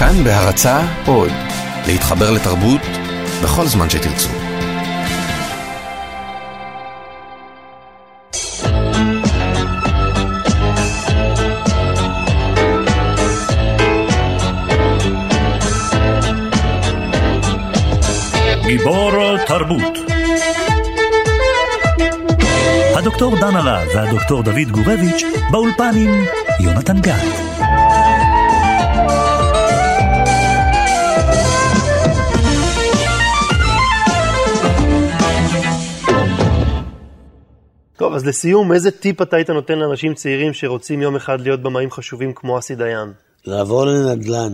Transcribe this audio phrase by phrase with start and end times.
[0.00, 1.30] כאן בהרצה עוד,
[1.86, 2.80] להתחבר לתרבות
[3.42, 4.28] בכל זמן שתרצו.
[18.66, 19.98] גיבור תרבות
[22.96, 26.24] הדוקטור דנה לה והדוקטור דוד גורביץ' באולפן עם
[26.60, 27.50] יונתן גת.
[38.10, 41.90] טוב, אז לסיום, איזה טיפ אתה היית נותן לאנשים צעירים שרוצים יום אחד להיות במאים
[41.90, 43.12] חשובים כמו אסי דיין?
[43.46, 44.52] לעבור לנדל"ן.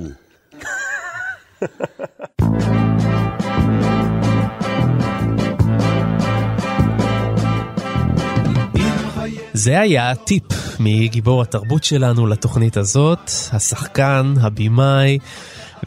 [9.52, 10.44] זה היה הטיפ
[10.80, 15.18] מגיבור התרבות שלנו לתוכנית הזאת, השחקן, הבמאי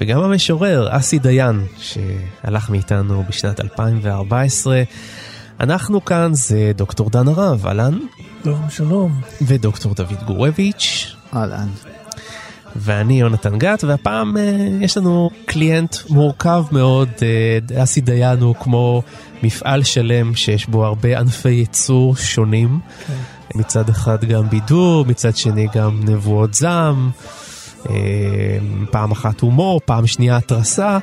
[0.02, 4.84] וגם המשורר אסי דיין, שהלך מאיתנו בשנת 2014.
[5.60, 7.99] אנחנו כאן זה דוקטור דן הרב, אהלן.
[8.43, 9.21] שלום, שלום.
[9.41, 11.15] ודוקטור דוד גורביץ'.
[11.35, 11.68] אהלן.
[12.76, 14.40] ואני יונתן גת, והפעם uh,
[14.84, 19.02] יש לנו קליינט מורכב מאוד, uh, אסי דיין הוא כמו
[19.43, 22.80] מפעל שלם שיש בו הרבה ענפי ייצור שונים.
[23.07, 23.13] כן.
[23.55, 27.10] מצד אחד גם בידור, מצד שני גם נבואות זעם,
[27.90, 27.96] אה,
[28.91, 30.98] פעם אחת הומור, פעם שנייה התרסה,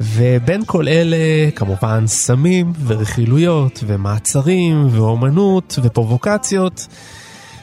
[0.00, 1.16] ובין כל אלה
[1.54, 6.86] כמובן סמים ורכילויות ומעצרים ואומנות ופרובוקציות.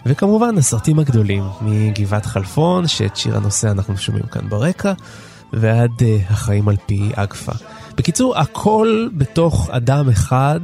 [0.05, 4.93] וכמובן הסרטים הגדולים מגבעת חלפון, שאת שיר הנושא אנחנו שומעים כאן ברקע,
[5.53, 7.51] ועד uh, החיים על פי אגפה.
[7.97, 10.59] בקיצור, הכל בתוך אדם אחד,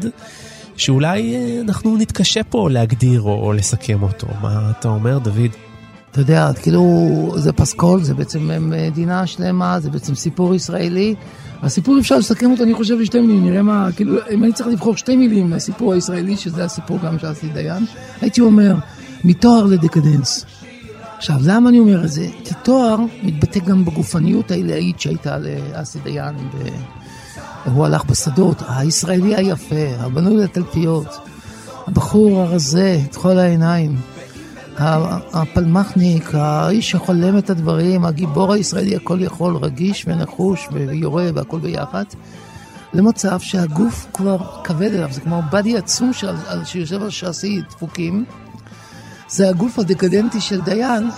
[0.78, 4.28] שאולי אה, אנחנו נתקשה פה להגדיר או, או לסכם אותו.
[4.42, 5.73] מה אתה אומר, דוד?
[6.14, 11.16] אתה יודע, כאילו, זה פסקול, זה בעצם אה, מדינה שלמה, זה בעצם סיפור ישראלי.
[11.61, 13.45] הסיפור אפשר לסכם אותו, אני חושב, לשתי מילים.
[13.45, 17.32] נראה מה, כאילו, אם אני צריך לבחור שתי מילים מהסיפור הישראלי, שזה הסיפור גם של
[17.32, 17.86] אסי דיין,
[18.21, 18.76] הייתי אומר,
[19.23, 20.45] מתואר לדקדנס.
[21.17, 22.27] עכשיו, למה אני אומר את זה?
[22.43, 26.36] כי תואר מתבטא גם בגופניות העילאית שהייתה לאסי דיין.
[26.36, 26.67] ב...
[27.65, 31.08] הוא הלך בשדות, הישראלי היפה, הבנוי לתלפיות,
[31.88, 33.95] הבחור הרזה, את כל העיניים,
[34.78, 42.04] הפלמחניק, האיש שחולם את הדברים, הגיבור הישראלי הכל יכול, רגיש ונחוש ויורה והכל ביחד,
[42.94, 46.12] למצב שהגוף כבר כבד אליו, זה כמו בדי עצום
[46.66, 48.26] שיושב על שעשי דפוקים.
[49.30, 51.10] זה הגוף הדקדנטי של דיין,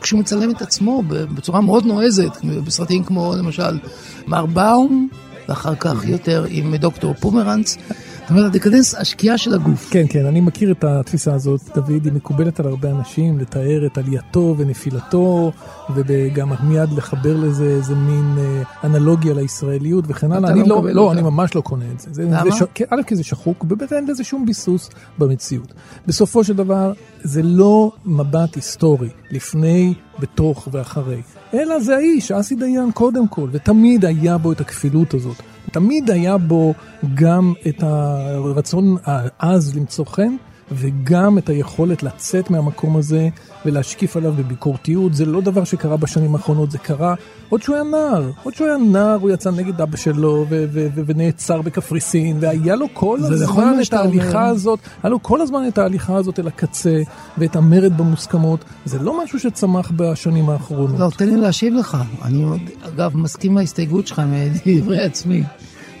[0.00, 3.78] כשהוא מצלם את עצמו בצורה מאוד נועזת, בסרטים כמו למשל
[4.26, 5.08] מר באום,
[5.48, 7.76] ואחר כך יותר עם דוקטור פומרנץ.
[8.22, 9.90] זאת אומרת, דקדנס השקיעה של הגוף.
[9.90, 13.98] כן, כן, אני מכיר את התפיסה הזאת, דוד, היא מקובלת על הרבה אנשים, לתאר את
[13.98, 15.52] עלייתו ונפילתו,
[15.94, 20.50] וגם מיד לחבר לזה איזה מין אה, אנלוגיה לישראליות וכן הלאה.
[20.50, 22.08] אני לא, לא, לא אני ממש לא קונה את זה.
[22.12, 22.42] זה למה?
[22.44, 22.62] זה ש...
[22.90, 25.72] א', כי זה שחוק, וב', אין לזה שום ביסוס במציאות.
[26.06, 31.22] בסופו של דבר, זה לא מבט היסטורי, לפני, בתוך ואחרי.
[31.54, 35.51] אלא זה האיש, אסי דיין קודם כל, ותמיד היה בו את הכפילות הזאת.
[35.72, 36.74] תמיד היה בו
[37.14, 40.36] גם את הרצון העז למצוא חן,
[40.74, 43.28] וגם את היכולת לצאת מהמקום הזה
[43.66, 45.14] ולהשקיף עליו בביקורתיות.
[45.14, 47.14] זה לא דבר שקרה בשנים האחרונות, זה קרה
[47.48, 48.30] עוד שהוא היה נער.
[48.42, 52.76] עוד שהוא היה נער הוא יצא נגד אבא שלו ו- ו- ו- ונעצר בקפריסין, והיה
[52.76, 56.46] לו כל הזמן נכון את ההליכה הזאת, היה לו כל הזמן את ההליכה הזאת אל
[56.46, 57.02] הקצה,
[57.38, 58.64] ואת המרד במוסכמות.
[58.84, 60.98] זה לא משהו שצמח בשנים האחרונות.
[60.98, 61.96] לא, תן לי להשיב לך.
[62.22, 62.44] אני,
[62.82, 64.22] אגב, מסכים להסתייגות שלך
[64.66, 65.42] מדברי עצמי.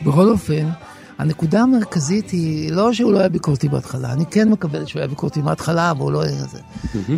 [0.06, 0.68] בכל אופן,
[1.22, 5.42] הנקודה המרכזית היא לא שהוא לא היה ביקורתי בהתחלה, אני כן מקבל שהוא היה ביקורתי
[5.42, 6.58] מההתחלה, והוא לא היה זה,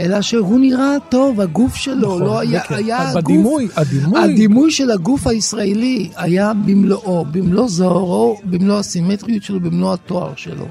[0.01, 2.75] אלא שהוא נראה טוב, הגוף שלו נכון, לא היה, כן.
[2.75, 4.21] היה הגוף, בדימוי, הדימוי.
[4.21, 10.67] הדימוי של הגוף הישראלי היה במלואו, במלוא זוהרו, במלוא הסימטריות שלו, במלוא התואר שלו.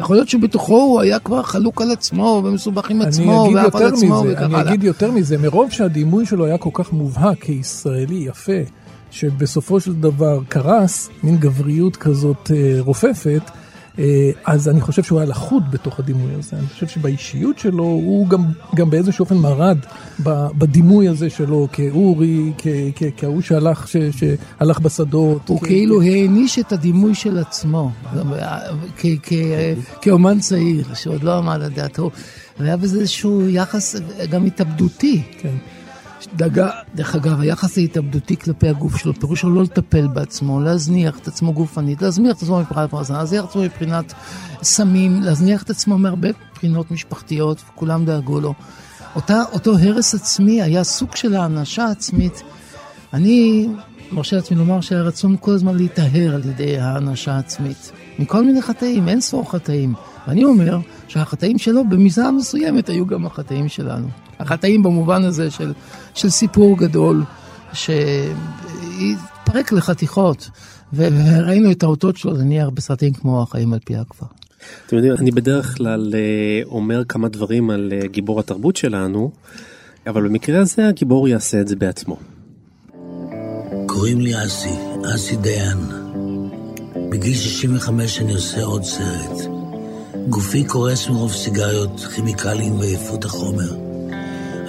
[0.00, 4.24] יכול להיות שבתוכו הוא היה כבר חלוק על עצמו ומסובך עם עצמו ואף על עצמו
[4.28, 4.68] וכך אני הלאה.
[4.68, 8.52] אגיד יותר מזה, מרוב שהדימוי שלו היה כל כך מובהק כישראלי יפה,
[9.12, 13.42] שבסופו של דבר קרס, מין גבריות כזאת אה, רופפת,
[13.98, 16.56] אה, אז אני חושב שהוא היה לחוד בתוך הדימוי הזה.
[16.56, 18.44] אני חושב שבאישיות שלו הוא גם,
[18.74, 19.78] גם באיזשהו אופן מרד
[20.58, 22.66] בדימוי הזה שלו כאורי, כ-
[22.96, 25.48] כ- כהוא שהלך, ש- שהלך בשדות.
[25.48, 27.90] הוא כ- כאילו העניש את הדימוי של עצמו,
[28.98, 29.32] כ- כ-
[30.02, 32.10] כאומן צעיר, שעוד לא עמד על דעתו.
[32.60, 33.96] והיה בזה איזשהו יחס
[34.30, 35.22] גם התאבדותי.
[35.38, 35.54] כן.
[36.36, 41.52] דגה, דרך אגב, היחס ההתאבדותי כלפי הגוף שלו, פירושו לא לטפל בעצמו, להזניח את עצמו
[41.52, 44.12] גופנית, להזניח את עצמו מבחינת פרנסה, להזניח את עצמו מבחינת
[44.62, 48.54] סמים, להזניח את עצמו מהרבה בחינות משפחתיות, וכולם דאגו לו.
[49.16, 52.42] אותה, אותו הרס עצמי היה סוג של האנשה עצמית,
[53.12, 53.68] אני
[54.12, 57.92] מרשה לעצמי לומר שהיה רצון כל הזמן להיטהר על ידי האנשה עצמית.
[58.18, 59.94] מכל מיני חטאים, אין ספור חטאים.
[60.28, 60.78] ואני אומר
[61.08, 64.08] שהחטאים שלו במידה מסוימת היו גם החטאים שלנו.
[64.42, 65.72] החטאים במובן הזה של,
[66.14, 67.24] של סיפור גדול
[67.72, 68.12] שהתפרק
[69.72, 70.50] לחתיכות,
[70.92, 74.26] וראינו את האותות שלו נניח בסרטים כמו החיים על פי הכפר.
[74.86, 79.30] אתם יודעים, אני בדרך כלל אה, אומר כמה דברים על אה, גיבור התרבות שלנו,
[80.06, 82.16] אבל במקרה הזה הגיבור יעשה את זה בעצמו.
[83.86, 84.74] קוראים לי אסי,
[85.14, 85.78] אסי דיין.
[87.10, 89.48] בגיל 65 אני עושה עוד סרט.
[90.28, 93.91] גופי קורס מרוב סיגריות, כימיקלים ועייפות החומר.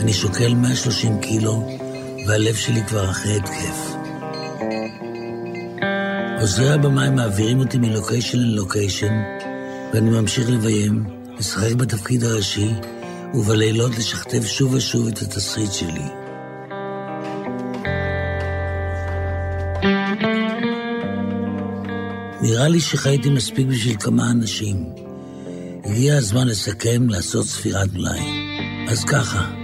[0.04, 1.78] אני שוקל 130 קילו,
[2.28, 3.96] והלב שלי כבר אחרי התקף.
[6.40, 9.14] עוזרי הבמאי מעבירים אותי מלוקיישן ללוקיישן,
[9.94, 11.04] ואני ממשיך לביים,
[11.40, 12.70] לשחק בתפקיד הראשי,
[13.34, 16.08] ובלילות לשכתב שוב ושוב את התסריט שלי.
[22.42, 24.86] נראה לי שחייתי מספיק בשביל כמה אנשים.
[25.86, 28.22] הגיע הזמן לסכם, לעשות ספירת מלאי.
[28.90, 29.63] אז ככה,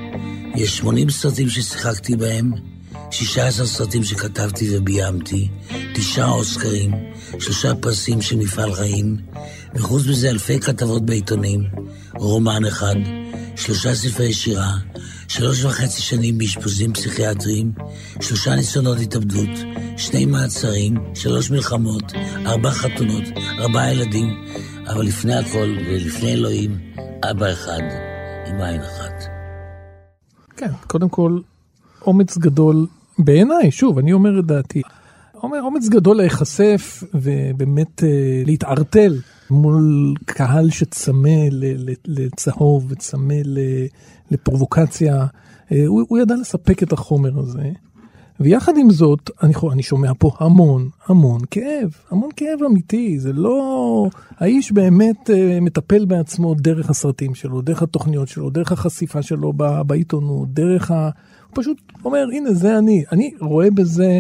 [0.56, 2.52] יש 80 סרטים ששיחקתי בהם,
[3.12, 5.48] 16 סרטים שכתבתי וביימתי,
[5.96, 6.92] תשעה אוסקרים,
[7.40, 9.18] שלושה פרסים של מפעל חיים,
[9.76, 11.64] וחוץ מזה אלפי כתבות בעיתונים,
[12.16, 12.96] רומן אחד,
[13.56, 14.74] שלושה ספרי שירה,
[15.28, 17.72] שלוש וחצי שנים באשפוזים פסיכיאטריים,
[18.22, 19.50] שלושה ניסיונות התאבדות,
[19.98, 22.04] שני מעצרים, שלוש מלחמות,
[22.46, 23.24] ארבע חתונות,
[23.60, 24.46] ארבעה ילדים,
[24.88, 26.80] אבל לפני הכל ולפני אלוהים,
[27.32, 27.82] אבא אחד
[28.48, 29.39] עם עין אחת.
[30.60, 31.40] כן, קודם כל,
[32.02, 32.88] אומץ גדול
[33.20, 34.82] בעיניי, שוב, אני אומר את דעתי.
[35.44, 39.18] אומץ גדול להיחשף ובאמת אה, להתערטל
[39.50, 41.30] מול קהל שצמא
[42.06, 43.34] לצהוב וצמא
[44.32, 45.26] לפרובוקציה.
[45.72, 47.70] אה, הוא, הוא ידע לספק את החומר הזה.
[48.40, 53.20] ויחד עם זאת, אני, אני שומע פה המון, המון כאב, המון כאב אמיתי.
[53.20, 54.10] זה לא...
[54.38, 59.82] האיש באמת אה, מטפל בעצמו דרך הסרטים שלו, דרך התוכניות שלו, דרך החשיפה שלו ב-
[59.82, 61.10] בעיתונות, דרך ה...
[61.48, 63.04] הוא פשוט אומר, הנה, זה אני.
[63.12, 64.20] אני רואה בזה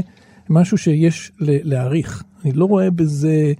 [0.49, 2.23] משהו שיש להעריך.
[2.43, 3.53] אני לא רואה בזה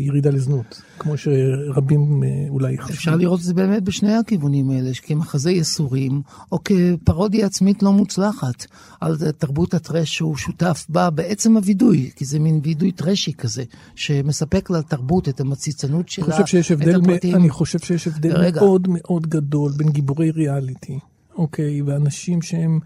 [0.00, 2.94] ירידה לזנות, כמו שרבים אה, אולי חשבו.
[2.94, 8.66] אפשר לראות את זה באמת בשני הכיוונים האלה, כמחזה ייסורים, או כפרודיה עצמית לא מוצלחת
[9.00, 13.62] על תרבות הטרש שהוא שותף בה בעצם הווידוי, כי זה מין וידוי טרשי כזה,
[13.94, 17.34] שמספק לתרבות את המציצנות שלה, אני חושב שיש הבדל, את מ- הפרטים.
[17.36, 18.60] אני חושב שיש הבדל רגע.
[18.60, 20.98] מאוד מאוד גדול בין גיבורי ריאליטי,
[21.38, 22.78] אוקיי, ואנשים שהם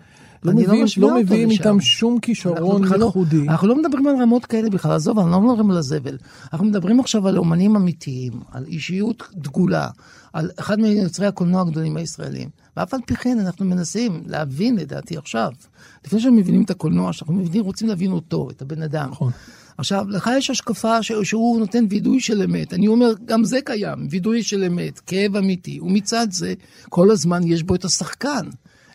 [0.44, 1.58] לא אני לא מביאים, משווה לא אותו מביאים לשם.
[1.58, 3.48] איתם שום אנחנו כישרון בכלל לא- ייחודי.
[3.48, 6.16] אנחנו לא מדברים על רמות כאלה בכלל, עזוב, אנחנו לא מדברים על הזבל.
[6.52, 9.88] אנחנו מדברים עכשיו על אומנים אמיתיים, על אישיות דגולה,
[10.32, 12.48] על אחד מיוצרי הקולנוע הגדולים הישראלים.
[12.76, 15.50] ואף על פי כן אנחנו מנסים להבין, לדעתי עכשיו,
[16.06, 19.08] לפני שאנחנו מבינים את הקולנוע, שאנחנו מבינים, רוצים להבין אותו, את הבן אדם.
[19.10, 19.32] נכון.
[19.78, 21.12] עכשיו, לך יש השקפה ש...
[21.22, 22.74] שהוא נותן וידוי של אמת.
[22.74, 25.80] אני אומר, גם זה קיים, וידוי של אמת, כאב אמיתי.
[25.80, 26.54] ומצד זה,
[26.88, 28.46] כל הזמן יש בו את השחקן.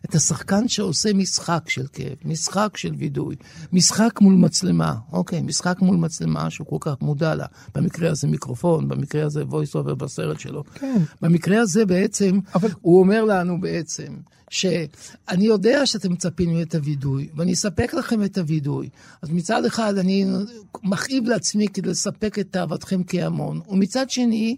[0.06, 3.36] את השחקן שעושה משחק של כאב, משחק של וידוי,
[3.74, 7.46] משחק מול מצלמה, אוקיי, משחק מול מצלמה שהוא כל כך מודע לה.
[7.76, 10.64] במקרה הזה מיקרופון, במקרה הזה voice over בסרט שלו.
[10.74, 11.02] כן.
[11.22, 12.70] במקרה הזה בעצם, אבל-.
[12.82, 14.14] הוא אומר לנו בעצם,
[14.50, 18.90] שאני יודע שאתם מצפים את הווידוי, ואני אספק לכם את הווידוי.
[19.22, 20.26] אז מצד אחד אני
[20.84, 24.56] מכאיב לעצמי כדי לספק את תאוותכם כהמון, ומצד שני,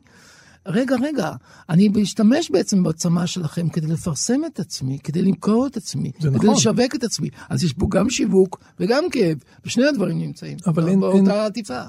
[0.66, 1.32] רגע, רגע,
[1.70, 6.50] אני משתמש בעצם בצמא שלכם כדי לפרסם את עצמי, כדי למכור את עצמי, כדי נכון.
[6.56, 7.30] לשווק את עצמי.
[7.50, 10.58] אז יש פה גם שיווק וגם כאב, ושני הדברים נמצאים.
[10.68, 11.82] אבל אין- באותה אין- עטיפה.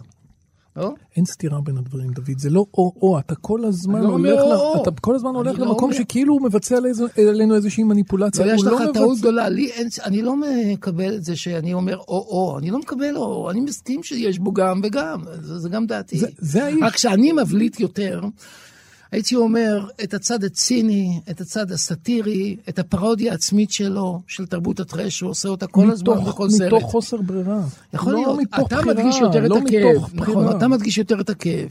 [0.77, 0.93] לא?
[1.17, 2.39] אין סתירה בין הדברים, דוד.
[2.39, 4.83] זה לא או-או, אתה כל הזמן לא הולך, ל- או-או.
[4.83, 5.95] אתה כל הזמן הולך לא למקום אומר.
[6.03, 8.45] שכאילו הוא מבצע עלינו- עלינו איזושהי מניפולציה.
[8.45, 11.37] אבל יש הוא לא לך טעות מבצע- גדולה, לי אין, אני לא מקבל את זה
[11.37, 15.69] שאני אומר או-או, אני לא מקבל או, אני מסכים שיש בו גם וגם, זה, זה
[15.69, 16.19] גם דעתי.
[16.19, 16.79] זה- זה האיש.
[16.83, 18.21] רק שאני מבליט יותר,
[19.13, 25.19] הייתי אומר את הצד הציני, את הצד הסאטירי, את הפרודיה העצמית שלו, של תרבות הטרש,
[25.19, 26.73] שהוא עושה אותה כל הזמן מתוך- בכל סרט.
[26.73, 27.61] מתוך חוסר ברירה.
[27.95, 30.57] יכול לא להיות, מתוך אתה בחירה, מדגיש יותר לא את הכאב, נכון.
[30.57, 31.69] אתה מדגיש יותר את הכאב.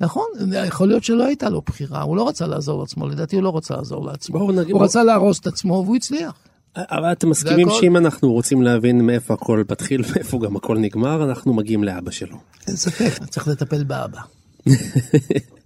[0.00, 0.24] נכון,
[0.66, 3.76] יכול להיות שלא הייתה לו בחירה, הוא לא רצה לעזור לעצמו, לדעתי הוא לא רצה
[3.76, 4.38] לעזור לעצמו.
[4.38, 6.32] בואו נגיד- הוא רצה להרוס את עצמו והוא הצליח.
[6.76, 7.68] אבל אתם מסכימים.
[7.80, 12.36] שאם אנחנו רוצים להבין מאיפה הכל מתחיל ואיפה גם הכל נגמר, אנחנו מגיעים לאבא שלו.
[12.68, 14.20] אין ספק, צריך לטפל באבא.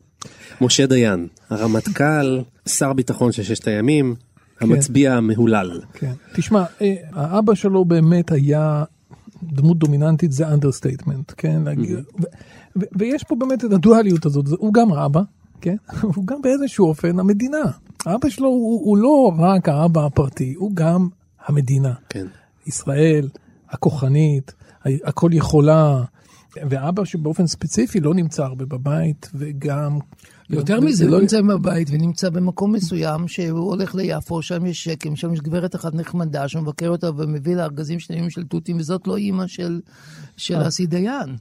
[0.63, 4.15] משה דיין, הרמטכ"ל, שר ביטחון של ששת הימים,
[4.61, 5.81] המצביע המהולל.
[5.93, 6.13] כן.
[6.35, 8.85] תשמע, אה, האבא שלו באמת היה
[9.43, 11.63] דמות דומיננטית, זה understatement, כן?
[12.77, 15.21] ו- ויש פה באמת את הדואליות הזאת, הוא גם האבא,
[15.61, 15.77] כן?
[16.15, 17.63] הוא גם באיזשהו אופן המדינה.
[18.07, 21.09] האבא שלו הוא, הוא לא רק האבא הפרטי, הוא גם
[21.47, 21.93] המדינה.
[22.09, 22.27] כן.
[22.67, 23.29] ישראל,
[23.71, 24.53] הכוחנית,
[25.05, 26.03] הכל יכולה,
[26.71, 29.99] ואבא שבאופן ספציפי לא נמצא הרבה בבית, וגם...
[30.51, 35.33] יותר מזה, לא נמצא בבית ונמצא במקום מסוים שהוא הולך ליפו, שם יש שקם, שם
[35.33, 39.47] יש גברת אחת נחמדה שמבקר אותה ומביא לה ארגזים שלמים של תותים, וזאת לא אימא
[39.47, 39.81] של,
[40.37, 40.69] של אה.
[40.69, 41.37] אסי דיין.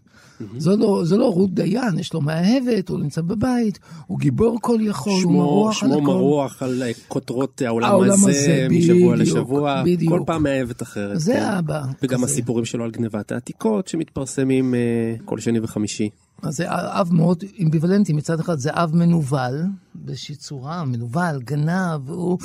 [0.58, 4.78] זו לא, זו לא רות דיין, יש לו מאהבת, הוא נמצא בבית, הוא גיבור כל
[4.82, 6.14] יכול, הוא שמו, מרוח על שמו הכל.
[6.14, 10.14] מרוח על כותרות העולם, העולם הזה, הזה, משבוע בדיוק, לשבוע, בדיוק.
[10.14, 11.20] כל פעם מאהבת אחרת.
[11.20, 11.40] זה כן.
[11.40, 11.84] האבא.
[12.04, 12.26] וגם כזה.
[12.26, 14.80] הסיפורים שלו על גנבת העתיקות שמתפרסמים אה,
[15.26, 16.10] כל שני וחמישי.
[16.42, 19.64] אז זה אב מאוד אמביוולנטי, מצד אחד זה אב מנוול,
[19.96, 22.38] באיזושהי צורה, מנוול, גנב, הוא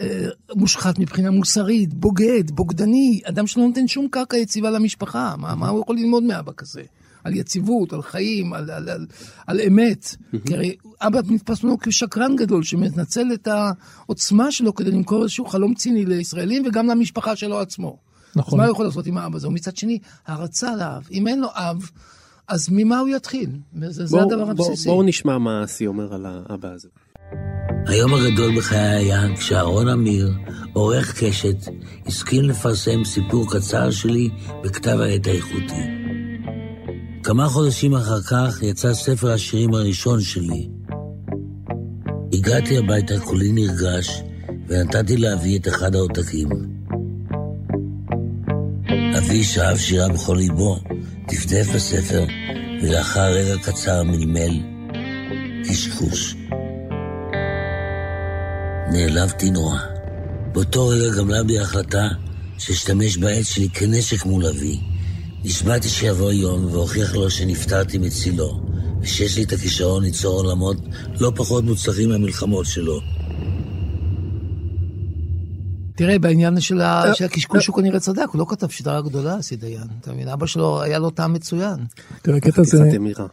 [0.00, 5.68] אה, מושחת מבחינה מוסרית, בוגד, בוגדני, אדם שלא נותן שום קרקע יציבה למשפחה, מה, מה
[5.68, 6.82] הוא יכול ללמוד מאבא כזה?
[7.24, 9.06] על יציבות, על חיים, על, על, על,
[9.46, 10.16] על אמת.
[10.46, 15.74] כי הרי אבא נתפס ממנו כשקרן גדול, שמנצל את העוצמה שלו כדי למכור איזשהו חלום
[15.74, 17.98] ציני לישראלים וגם למשפחה שלו עצמו.
[18.36, 18.54] נכון.
[18.54, 19.48] אז מה הוא יכול לעשות עם האבא הזה?
[19.48, 21.08] ומצד שני, הערצה לאב.
[21.10, 21.90] אם אין לו אב,
[22.48, 23.50] אז ממה הוא יתחיל?
[23.88, 24.88] זה, זה בואו- הדבר הבסיסי.
[24.88, 26.88] בואו נשמע מה אסי אומר על האבא הזה.
[27.86, 30.32] היום הגדול בחיי היה כשאהרון אמיר,
[30.72, 31.56] עורך קשת,
[32.06, 34.30] הסכים לפרסם סיפור קצר שלי
[34.64, 35.82] בכתב העת האיכותי.
[37.22, 40.68] כמה חודשים אחר כך יצא ספר השירים הראשון שלי.
[42.32, 44.22] הגעתי הביתה כולי נרגש,
[44.68, 46.48] ונתתי לאבי את אחד העותקים.
[49.18, 50.78] אבי שאהב שירה בכל ליבו,
[51.28, 52.24] דפדף בספר,
[52.82, 54.60] ולאחר רגע קצר מלמל,
[55.68, 56.36] קשקוש.
[58.92, 59.78] נעלבתי נורא.
[60.52, 62.08] באותו רגע גמלה בי ההחלטה
[62.58, 64.80] שאשתמש בעט שלי כנשק מול אבי.
[65.44, 68.60] נשבעתי שיבוא יום והוכיח לו שנפטרתי מצילו,
[69.00, 70.76] ושיש לי את הכישרון ליצור עולמות
[71.20, 73.00] לא פחות מוצלחים מהמלחמות שלו.
[75.96, 77.14] תראה, בעניין של, ה...
[77.14, 79.86] של הקשקוש הוא כנראה צדק, הוא לא כתב שיטה גדולה, אסי דיין.
[80.00, 80.28] אתה מבין?
[80.28, 81.76] אבא שלו, היה לו טעם מצוין.
[82.22, 82.62] תראה, קצת
[82.96, 83.26] אמירה.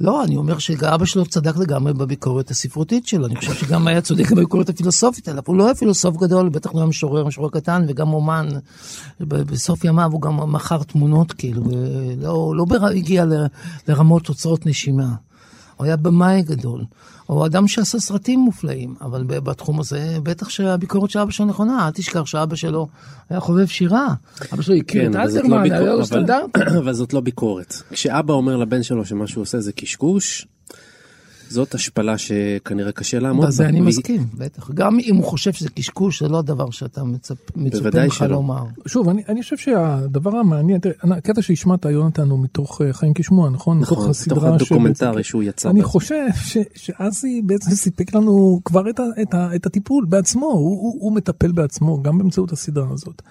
[0.00, 4.32] לא, אני אומר שאבא שלו צדק לגמרי בביקורת הספרותית שלו, אני חושב שגם היה צודק
[4.36, 5.42] בביקורת הפילוסופית עליו.
[5.46, 8.48] הוא לא היה פילוסוף גדול, בטח לא היה משורר, משורר קטן, וגם אומן.
[9.20, 11.62] בסוף ימיו הוא גם מכר תמונות, כאילו,
[12.54, 12.86] לא בר...
[12.86, 13.24] הגיע.
[13.88, 15.14] לרמות תוצאות נשימה.
[15.80, 16.84] הוא היה במאי גדול.
[17.26, 21.90] הוא אדם שעשה סרטים מופלאים, אבל בתחום הזה, בטח שהביקורת של אבא שלו נכונה, אל
[21.90, 22.88] תשכח שאבא שלו
[23.30, 24.14] היה חובב שירה.
[24.52, 26.56] אבא שלו הכיר את כן, זאת לא אלתרמן, היה לו סטנדרט.
[26.82, 27.74] אבל זאת לא ביקורת.
[27.90, 30.46] כשאבא אומר לבן שלו שמה שהוא עושה זה קשקוש,
[31.50, 33.48] זאת השפלה שכנראה קשה לעמוד בה.
[33.50, 34.70] בזה אני מסכים, בטח.
[34.70, 38.24] גם אם הוא חושב שזה קשקוש, זה לא הדבר שאתה מצפ- מצופה בוודאי ממך.
[38.28, 38.64] לומר.
[38.86, 43.50] שוב, אני, אני חושב שהדבר המעניין, תראה, הקטע שהשמעת, יונתן, הוא מתוך אה, חיים כשמוע,
[43.50, 43.78] נכון?
[43.80, 45.70] נכון, מתוך הדוקומנטרי שהוא יצא.
[45.70, 45.82] אני.
[45.82, 46.26] חושב
[46.74, 53.22] שאסי בעצם סיפק לנו כבר את, הטיפול בעצמו, הוא, מטפל בעצמו, גם באמצעות הסדרה הזאת.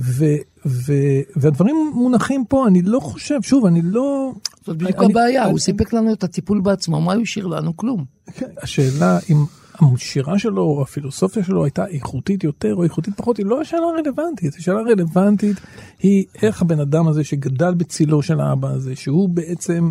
[0.00, 0.24] ו,
[0.66, 0.92] ו,
[1.36, 4.32] והדברים מונחים פה, אני לא חושב, שוב, אני לא...
[4.68, 7.76] זאת בדיוק הבעיה, הוא סיפק לנו את הטיפול בעצמו, מה הוא השאיר לנו?
[7.76, 8.04] כלום.
[8.34, 9.44] כן, השאלה אם
[9.80, 14.54] השירה שלו או הפילוסופיה שלו הייתה איכותית יותר או איכותית פחות, היא לא השאלה הרלוונטית.
[14.54, 15.56] השאלה הרלוונטית
[16.02, 19.90] היא איך הבן אדם הזה שגדל בצילו של האבא הזה, שהוא בעצם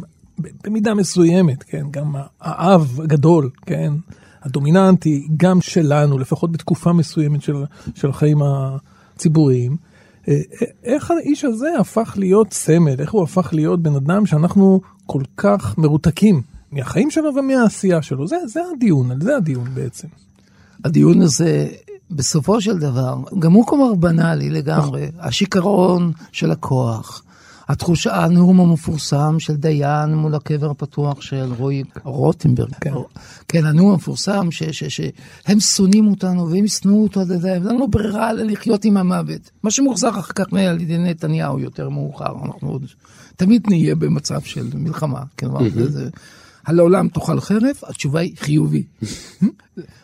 [0.63, 3.93] במידה מסוימת, כן, גם האב הגדול, כן,
[4.41, 7.55] הדומיננטי, גם שלנו, לפחות בתקופה מסוימת של,
[7.95, 8.37] של החיים
[9.15, 9.77] הציבוריים.
[10.27, 10.41] אה,
[10.83, 15.77] איך האיש הזה הפך להיות סמל, איך הוא הפך להיות בן אדם שאנחנו כל כך
[15.77, 16.41] מרותקים
[16.71, 20.07] מהחיים שלו ומהעשייה שלו, זה, זה הדיון, על זה הדיון בעצם.
[20.85, 21.67] הדיון הזה,
[22.11, 25.11] בסופו של דבר, גם הוא כלומר בנאלי לגמרי.
[25.19, 27.23] השיכרון של הכוח,
[27.67, 32.73] התחושה, הנאום המפורסם של דיין מול הקבר הפתוח של רועי רוטנברג.
[32.81, 32.93] כן.
[33.47, 38.85] כן, הנאום המפורסם, שהם שונאים אותנו והם ישנאו אותו, עד זה, ואין לנו ברירה לחיות
[38.85, 39.51] עם המוות.
[39.63, 42.85] מה שמוחזר אחר כך על ידי נתניהו יותר מאוחר, אנחנו עוד
[43.35, 45.21] תמיד נהיה במצב של מלחמה.
[45.39, 46.09] כלומר, זה, זה,
[46.67, 48.83] הלעולם תאכל חרב, התשובה היא חיובי.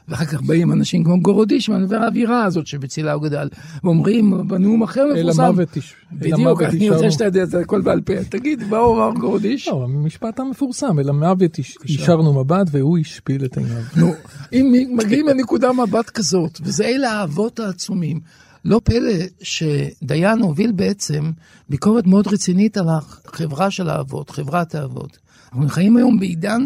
[0.08, 3.50] ואחר כך באים אנשים כמו גורודישמן והאווירה הזאת שבצילה הוא גדל,
[3.84, 5.44] ואומרים בנאום אחר אל מפורסם.
[5.44, 6.90] המוות איש- אל בדיוק, המוות אני.
[6.90, 8.14] רוצה שאתה יודע את הכל בעל פה.
[8.30, 9.68] תגיד, מה הוא אמר גורודיש?
[9.68, 11.58] לא, המשפט המפורסם, אל המוות
[11.90, 13.82] אישרנו מבט והוא השפיל את עיניו.
[13.98, 14.14] נו,
[14.54, 18.20] אם מגיעים לנקודה מבט כזאת, וזה אלה האבות העצומים,
[18.66, 21.32] לא פלא שדיין הוביל בעצם
[21.70, 25.18] ביקורת מאוד רצינית על החברה של האבות, חברת האבות.
[25.54, 26.62] אנחנו חיים היום בעידן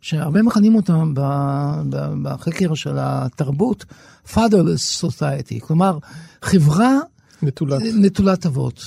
[0.00, 1.12] שהרבה מכנים אותם
[2.22, 3.84] בחקר של התרבות,
[4.26, 5.98] fatherless society, כלומר,
[6.42, 6.98] חברה
[7.42, 7.82] נטולת.
[7.94, 8.80] נטולת אבות.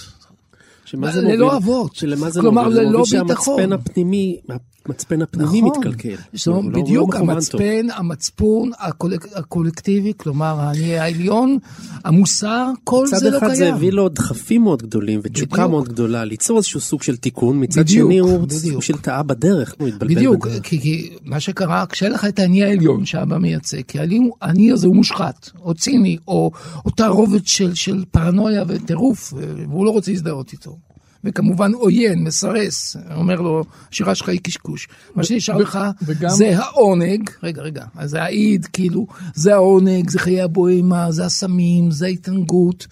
[0.86, 1.56] שמה זה ללא מוביל?
[1.56, 1.96] אבות.
[1.96, 2.78] שלמה זה כלומר, מוביל?
[2.78, 3.58] זה ללא מוביל ביטחון.
[3.58, 4.40] שהמצפן הפנימי,
[4.88, 5.78] המצפן הפנימי נכון.
[5.78, 6.10] מתקלקל.
[6.10, 6.18] הוא
[6.48, 7.30] לא- הוא לא בדיוק טוב.
[7.30, 11.58] המצפן, המצפון הקולק, הקולקטיבי, כלומר האני העליון,
[12.06, 13.74] המוסר, כל מצד זה לא אחד זה קיים.
[13.76, 15.70] הביא לו דחפים מאוד גדולים ותשוקה בדיוק.
[15.70, 18.62] מאוד גדולה ליצור איזשהו סוג של תיקון, מצד בדיוק, שני הוא בדיוק.
[18.74, 20.64] סוג של טעה בדרך, הוא התבלבל בדיוק, בדרך.
[20.64, 23.98] כי, כי מה שקרה, כשאין לך את האני העליון שאבא מייצג, כי
[24.42, 26.52] האני הזה הוא מושחת, או ציני, או
[26.86, 29.34] אותה רובד של, של פרנויה וטירוף,
[29.70, 30.78] והוא לא רוצה להזדהות איתו.
[31.24, 34.88] וכמובן עוין, מסרס, אומר לו, השירה שלך היא קשקוש.
[35.16, 40.20] מה שנשאר לך וגם- זה העונג, רגע, רגע, אז זה האיד, כאילו, זה העונג, זה
[40.20, 42.88] חיי הבוהמה, זה הסמים, זה ההתענגות.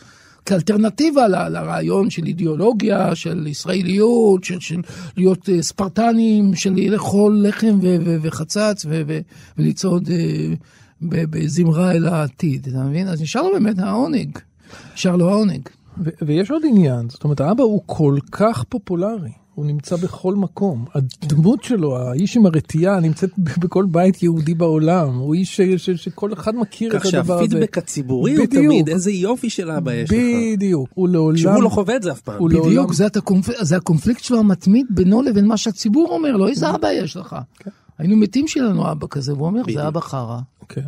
[0.46, 4.82] כאלטרנטיבה ל- לרעיון של אידיאולוגיה, של ישראליות, של, של
[5.18, 9.20] להיות אה, ספרטנים, של לאכול לחם ו- ו- וחצץ ו- ו-
[9.58, 10.10] ולצעוד
[11.02, 13.08] ב- בזמרה אל העתיד, אתה מבין?
[13.08, 14.38] אז נשאר לו באמת העונג,
[14.96, 15.62] נשאר לו העונג.
[16.04, 20.86] ו- ויש עוד עניין, זאת אומרת, האבא הוא כל כך פופולרי, הוא נמצא בכל מקום.
[20.96, 25.16] הדמות שלו, האיש עם הרתיעה, נמצאת בכל בית יהודי בעולם.
[25.16, 27.44] הוא איש ש- ש- שכל אחד מכיר את כך הדבר הזה.
[27.46, 28.46] שהפידבק הציבורי הוא.
[28.46, 30.18] תמיד איזה יופי של אבא יש לך.
[30.56, 30.90] בדיוק.
[30.94, 31.38] הוא לעולם...
[31.38, 32.36] שהוא לא חווה את זה אף פעם.
[32.40, 33.50] לעולם- בדיוק, זה, הקונפ...
[33.62, 37.36] זה הקונפליקט שלו המתמיד בינו לבין מה שהציבור אומר לו, איזה אבא יש לך?
[37.98, 40.40] היינו מתים שיהיה לנו אבא כזה, והוא אומר, זה אבא חרא.
[40.70, 40.82] כן.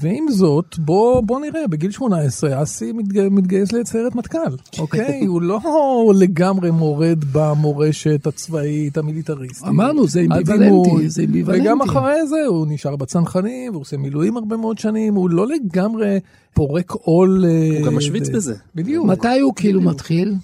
[0.00, 3.28] ועם זאת, בוא, בוא נראה, בגיל 18 אסי מתג...
[3.30, 4.38] מתגייס לסיירת מטכ"ל,
[4.78, 5.24] אוקיי?
[5.24, 5.60] הוא לא
[6.14, 9.68] לגמרי מורד במורשת הצבאית המיליטריסטית.
[9.68, 10.20] אמרנו, זה.
[10.20, 11.62] אמביוולנטי, זה אמביוולנטי.
[11.62, 16.18] וגם אחרי זה הוא נשאר בצנחנים, והוא עושה מילואים הרבה מאוד שנים, הוא לא לגמרי
[16.54, 17.44] פורק עול.
[17.78, 18.54] הוא גם משוויץ בזה.
[18.74, 19.06] בדיוק.
[19.06, 20.34] מתי הוא כאילו מתחיל?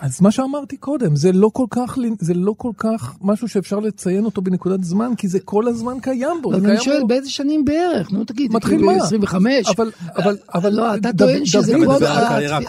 [0.00, 4.24] אז מה שאמרתי קודם, זה לא כל כך, זה לא כל כך משהו שאפשר לציין
[4.24, 6.54] אותו בנקודת זמן, כי זה כל הזמן קיים בו.
[6.54, 7.06] אבל אני שואל, בו.
[7.06, 8.12] באיזה שנים בערך?
[8.12, 9.02] נו תגיד, מתחיל כאילו מה?
[9.02, 9.66] 25?
[9.76, 12.04] אבל, אבל, אבל, לא, אתה דוד- טוען שזה דוד- כל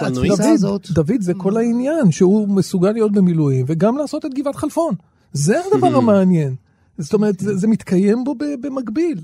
[0.06, 0.92] התפיסה הזאת.
[0.92, 4.94] דוד, זה כל העניין, שהוא מסוגל להיות במילואים וגם לעשות את גבעת חלפון.
[5.34, 6.56] זה הדבר המעניין.
[6.98, 9.20] זאת אומרת, זה, זה מתקיים בו במקביל.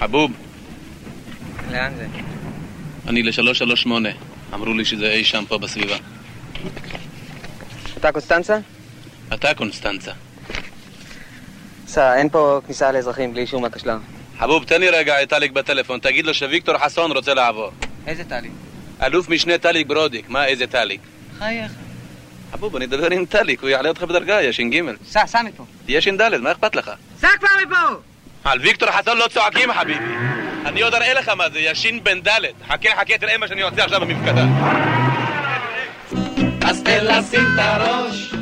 [0.00, 0.30] חבוב,
[1.72, 2.06] לאן זה?
[3.06, 3.90] אני ל-338.
[4.54, 5.94] אמרו לי שזה אי שם פה בסביבה.
[7.96, 8.58] אתה קוסטנצה?
[9.34, 10.12] אתה קונסטנצה.
[11.86, 13.96] סע, אין פה כניסה לאזרחים בלי אישור מהקשלר.
[14.38, 17.70] חבוב, תן לי רגע את טליק בטלפון, תגיד לו שוויקטור חסון רוצה לעבור.
[18.06, 18.48] איזה טלי?
[19.02, 21.00] אלוף משנה טליק ברודיק, מה איזה טליק?
[21.38, 21.72] חייך.
[22.52, 24.80] חבוב, אני אדבר עם טליק, הוא יעלה אותך בדרגה, יא ש"ג.
[25.06, 25.64] סע, סע מפה.
[25.86, 26.90] תהיה ש"ד, מה אכפת לך?
[27.20, 28.00] סע כבר מפה!
[28.44, 30.14] על ויקטור חסון לא צועקים, חביבי.
[30.66, 32.40] אני עוד אראה לך מה זה, יא ש"ב ד'.
[32.68, 34.44] חכה, חכה, תראה מה שאני עושה עכשיו במפקדה.
[36.94, 38.34] אז תן לשים את הראש.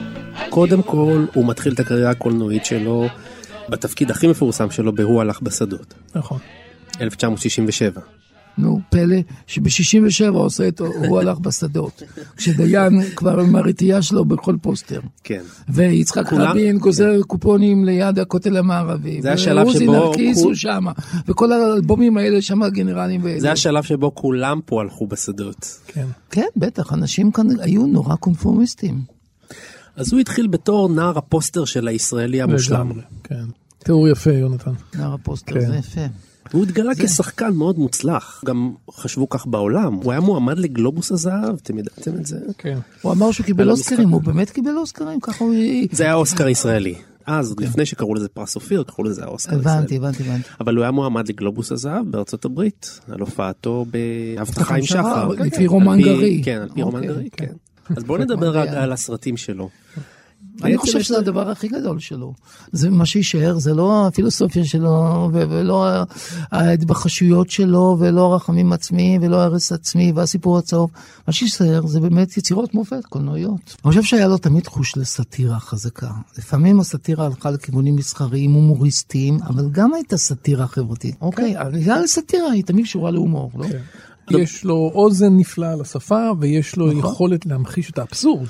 [0.48, 3.06] קודם כל, הוא מתחיל את הקריירה הקולנועית שלו
[3.68, 6.38] בתפקיד הכי מפורסם שלו ב"הוא הלך בשדות", נכון.
[7.00, 8.00] 1967.
[8.58, 12.02] נו, פלא, שב-67 עושה את הוא הלך בשדות.
[12.36, 15.00] כשדיין כבר עם הרתיעה שלו בכל פוסטר.
[15.24, 15.40] כן.
[15.68, 19.22] ויצחק כולם- רבין גוזר קופונים ליד הכותל המערבי.
[19.22, 20.92] זה השלב ועוזי שבו נרקיס כול- הוא שמה.
[21.28, 23.20] וכל האלבומים האלה שם הגנרלים.
[23.24, 23.40] ואלה.
[23.40, 25.78] זה השלב שבו כולם פה הלכו בשדות.
[25.86, 26.06] כן.
[26.30, 29.00] כן, בטח, אנשים כאן היו נורא קונפורמיסטים.
[29.96, 32.76] אז הוא התחיל בתור נער הפוסטר של הישראלי המושלם.
[32.88, 33.44] לגמרי, כן.
[33.78, 34.70] תיאור יפה, יונתן.
[34.98, 35.66] נער הפוסטר, כן.
[35.66, 36.00] זה יפה.
[36.50, 39.94] והוא התגלה כשחקן מאוד מוצלח, גם חשבו כך בעולם.
[39.94, 42.38] הוא היה מועמד לגלובוס הזהב, אתם ידעתם את זה?
[42.58, 42.78] כן.
[43.02, 44.08] הוא אמר שהוא קיבל על אוסקרים.
[44.08, 45.20] הוא באמת קיבל אוסקרים?
[45.20, 45.54] ככה הוא...
[45.92, 46.94] זה היה אוסקר ישראלי.
[47.26, 49.96] אז, עוד לפני שקראו לזה פרס אופיר, קראו לזה האוסקר הבנתי.
[49.96, 50.48] הבנתי, הבנתי.
[50.60, 53.86] אבל הוא היה מועמד לגלובוס הזהב בארצות הברית, על הופעתו
[54.36, 55.28] בהבטחה עם שחר.
[55.28, 55.66] לפי כן, כן.
[55.66, 56.42] רומן גרי.
[56.44, 57.46] כן, על פי רומן אוקיי, גרי, כן.
[57.46, 57.94] כן.
[57.96, 59.68] אז בואו נדבר רגע על הסרטים שלו.
[60.62, 62.34] אני חושב שזה הדבר הכי גדול שלו.
[62.72, 65.86] זה מה שיישאר, זה לא הפילוסופיה שלו, ו- ולא
[66.52, 70.90] ההתבחשויות שלו, ולא הרחמים עצמיים, ולא הרס עצמי, והסיפור הצהוב.
[71.26, 73.60] מה שיישאר זה באמת יצירות מופת, קולנועיות.
[73.66, 76.10] אני חושב שהיה לו תמיד חוש לסאטירה חזקה.
[76.38, 81.14] לפעמים הסאטירה הלכה לכיוונים מסחריים הומוריסטיים, אבל גם הייתה סאטירה חברתית.
[81.20, 83.66] אוקיי, המילה לסאטירה היא תמיד קשורה להומור, לא?
[84.30, 88.48] יש לו אוזן נפלאה לשפה, ויש לו יכולת להמחיש את האבסורד.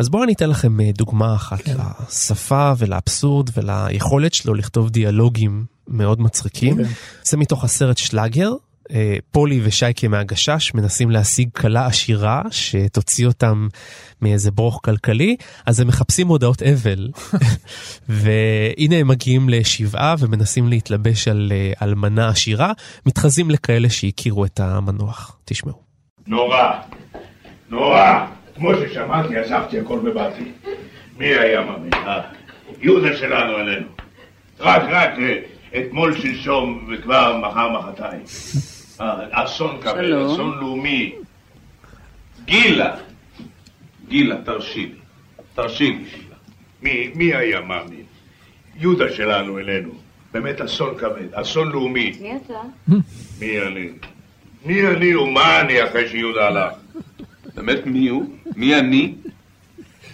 [0.00, 1.76] אז בואו אני אתן לכם אה, דוגמה אחת כן.
[2.08, 6.76] לשפה ולאבסורד וליכולת שלו לכתוב דיאלוגים מאוד מצחיקים.
[6.76, 6.90] כן.
[7.22, 8.52] זה מתוך הסרט שלאגר.
[8.90, 13.68] אה, פולי ושייקה מהגשש מנסים להשיג כלה עשירה שתוציא אותם
[14.22, 15.36] מאיזה ברוך כלכלי,
[15.66, 17.08] אז הם מחפשים הודעות אבל.
[18.08, 22.72] והנה הם מגיעים לשבעה ומנסים להתלבש על אה, אלמנה עשירה,
[23.06, 25.36] מתחזים לכאלה שהכירו את המנוח.
[25.44, 25.82] תשמעו.
[26.26, 26.72] נורא,
[27.70, 28.39] נורא.
[28.60, 30.44] כמו ששמעתי, אספתי הכל ובאתי.
[31.18, 32.20] מי היה מאמין, אה?
[32.80, 33.86] יהודה שלנו עלינו.
[34.60, 35.40] רק, רק, אה,
[35.80, 38.22] אתמול שלשום וכבר מחר מחרתיים.
[39.00, 40.12] אה, אסון כבד.
[40.12, 41.12] אסון לאומי.
[42.44, 42.96] גילה,
[44.08, 44.92] גילה, תרשי.
[45.54, 45.98] תרשי
[46.82, 48.04] לי, מי היה מאמין?
[48.76, 49.90] יהודה שלנו אלינו.
[50.32, 52.12] באמת אסון כבד, אסון לאומי.
[52.20, 52.60] מי אתה?
[53.40, 53.88] מי אני?
[54.64, 56.72] מי אני ומה אני אחרי שיהודה הלך?
[57.54, 58.24] באמת מי הוא?
[58.56, 59.14] מי אני?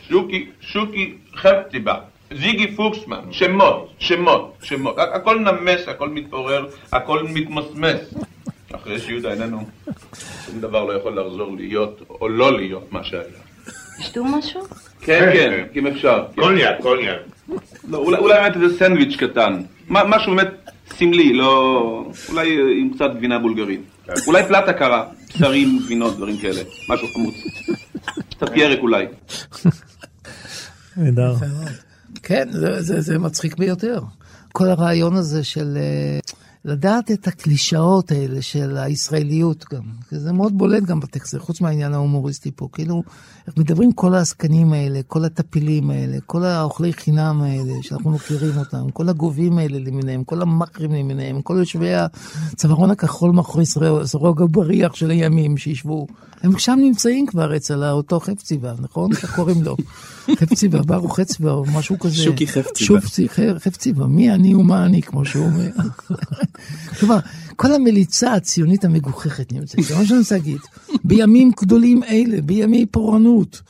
[0.09, 1.95] שוקי, שוקי חפציבה,
[2.35, 4.99] זיגי פוקסמן, שמות, שמות, שמות.
[4.99, 8.15] הכ- הכל נמס, הכל מתעורר, הכל מתמסמס.
[8.73, 9.67] אחרי שיהודה איננו,
[10.47, 13.23] שום דבר לא יכול לחזור להיות או לא להיות מה שהיה.
[13.99, 14.61] תשתו משהו?
[15.01, 16.25] כן, כן, אם אפשר.
[16.35, 17.19] קוניאק, קוניאק.
[17.89, 19.63] לא, אולי, אולי באמת איזה סנדוויץ' קטן.
[19.89, 20.49] מה- משהו באמת
[20.89, 22.07] סמלי, לא...
[22.29, 23.81] אולי עם קצת גבינה בולגרית.
[24.27, 25.05] אולי פלטה קרה,
[25.37, 26.63] בשרים, גבינות, דברים כאלה.
[26.89, 27.35] משהו חמוץ.
[28.31, 29.07] קצת ירק אולי.
[30.97, 31.35] נהדר.
[32.23, 34.01] כן, זה, זה, זה מצחיק ביותר.
[34.53, 36.19] כל הרעיון הזה של אה,
[36.67, 39.83] לדעת את הקלישאות האלה של הישראליות גם.
[40.09, 42.69] כי זה מאוד בולט גם בטקסט, הזה, חוץ מהעניין ההומוריסטי פה.
[42.73, 43.03] כאילו,
[43.57, 49.09] מדברים כל העסקנים האלה, כל הטפילים האלה, כל האוכלי חינם האלה שאנחנו מכירים אותם, כל
[49.09, 53.65] הגובים האלה למיניהם, כל המאכרים למיניהם, כל יושבי הצווארון הכחול מאחורי
[54.05, 56.07] סרוג הבריח של הימים שישבו.
[56.43, 59.13] הם שם נמצאים כבר אצל אותו חפציבה, נכון?
[59.13, 59.77] איך קוראים לו?
[60.41, 62.15] חפציבה, ברוך חפציבה או משהו כזה.
[62.15, 62.87] שוקי חפציבה.
[63.01, 65.71] שופצי, חפציבה, מי אני ומה אני, כמו שהוא אומר.
[66.99, 67.19] כלומר,
[67.57, 70.61] כל המליצה הציונית המגוחכת נמצאת, זה מה שאני רוצה להגיד.
[71.05, 73.63] בימים גדולים אלה, בימי פורענות,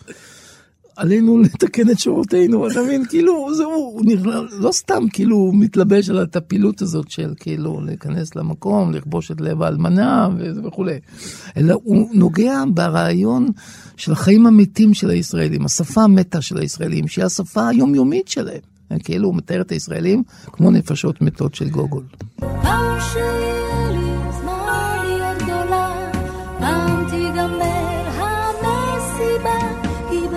[0.97, 3.07] עלינו לתקן את שורותינו, אתה מבין?
[3.07, 8.37] כאילו, זהו, הוא נראה, לא סתם כאילו הוא מתלבש על הטפילות הזאת של כאילו להיכנס
[8.37, 10.29] למקום, לכבוש את לב האלמנה
[10.65, 10.99] וכולי,
[11.57, 13.49] אלא הוא נוגע ברעיון
[13.97, 18.76] של החיים המתים של הישראלים, השפה המתה של הישראלים, שהיא השפה היומיומית שלהם.
[19.05, 20.23] כאילו הוא מתאר את הישראלים
[20.53, 22.05] כמו נפשות מתות של גוגול.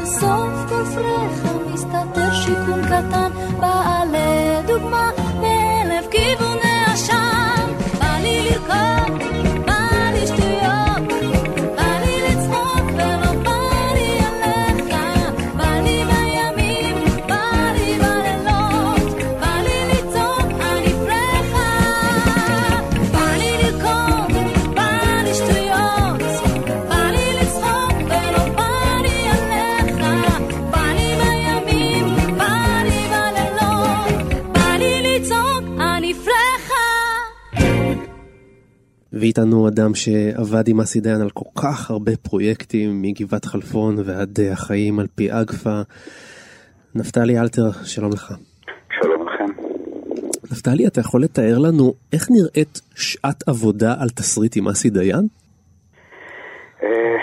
[0.02, 0.70] בסוף
[2.34, 3.32] שיכון קטן,
[39.20, 44.52] ואיתנו אדם שעבד עם אסי דיין על כל כך הרבה פרויקטים, מגבעת חלפון ועד אה,
[44.52, 45.78] החיים על פי אגפה.
[46.96, 48.34] נפתלי אלתר, שלום לך.
[49.02, 49.46] שלום לכם.
[50.52, 55.28] נפתלי, אתה יכול לתאר לנו איך נראית שעת עבודה על תסריט עם אסי דיין?
[56.84, 57.18] אה,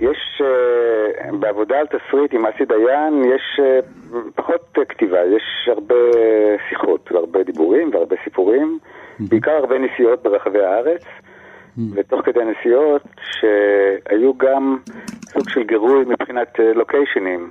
[0.00, 3.60] יש, אה, בעבודה על תסריט עם אסי דיין, יש
[4.34, 5.94] פחות כתיבה, יש הרבה
[6.68, 8.78] שיחות והרבה דיבורים והרבה סיפורים,
[9.20, 11.04] בעיקר הרבה נסיעות ברחבי הארץ,
[11.94, 14.78] ותוך כדי הנסיעות שהיו גם
[15.28, 17.50] סוג של גירוי מבחינת אה, לוקיישנים.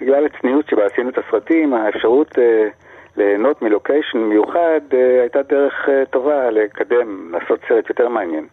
[0.00, 2.68] בגלל הצניעות שבה עשינו את הסרטים, האפשרות אה,
[3.16, 8.46] ליהנות מלוקיישן מיוחד אה, הייתה דרך טובה לקדם, לעשות סרט יותר מעניין.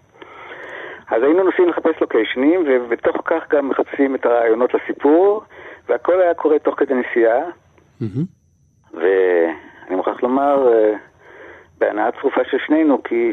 [1.10, 5.44] אז היינו נוסעים לחפש לוקיישנים, ובתוך כך גם מחפשים את הרעיונות לסיפור,
[5.90, 7.42] והכל היה קורה תוך כדי נסיעה,
[8.94, 10.68] ואני מוכרח לומר,
[11.82, 13.32] בהנאה צרופה של שנינו, כי,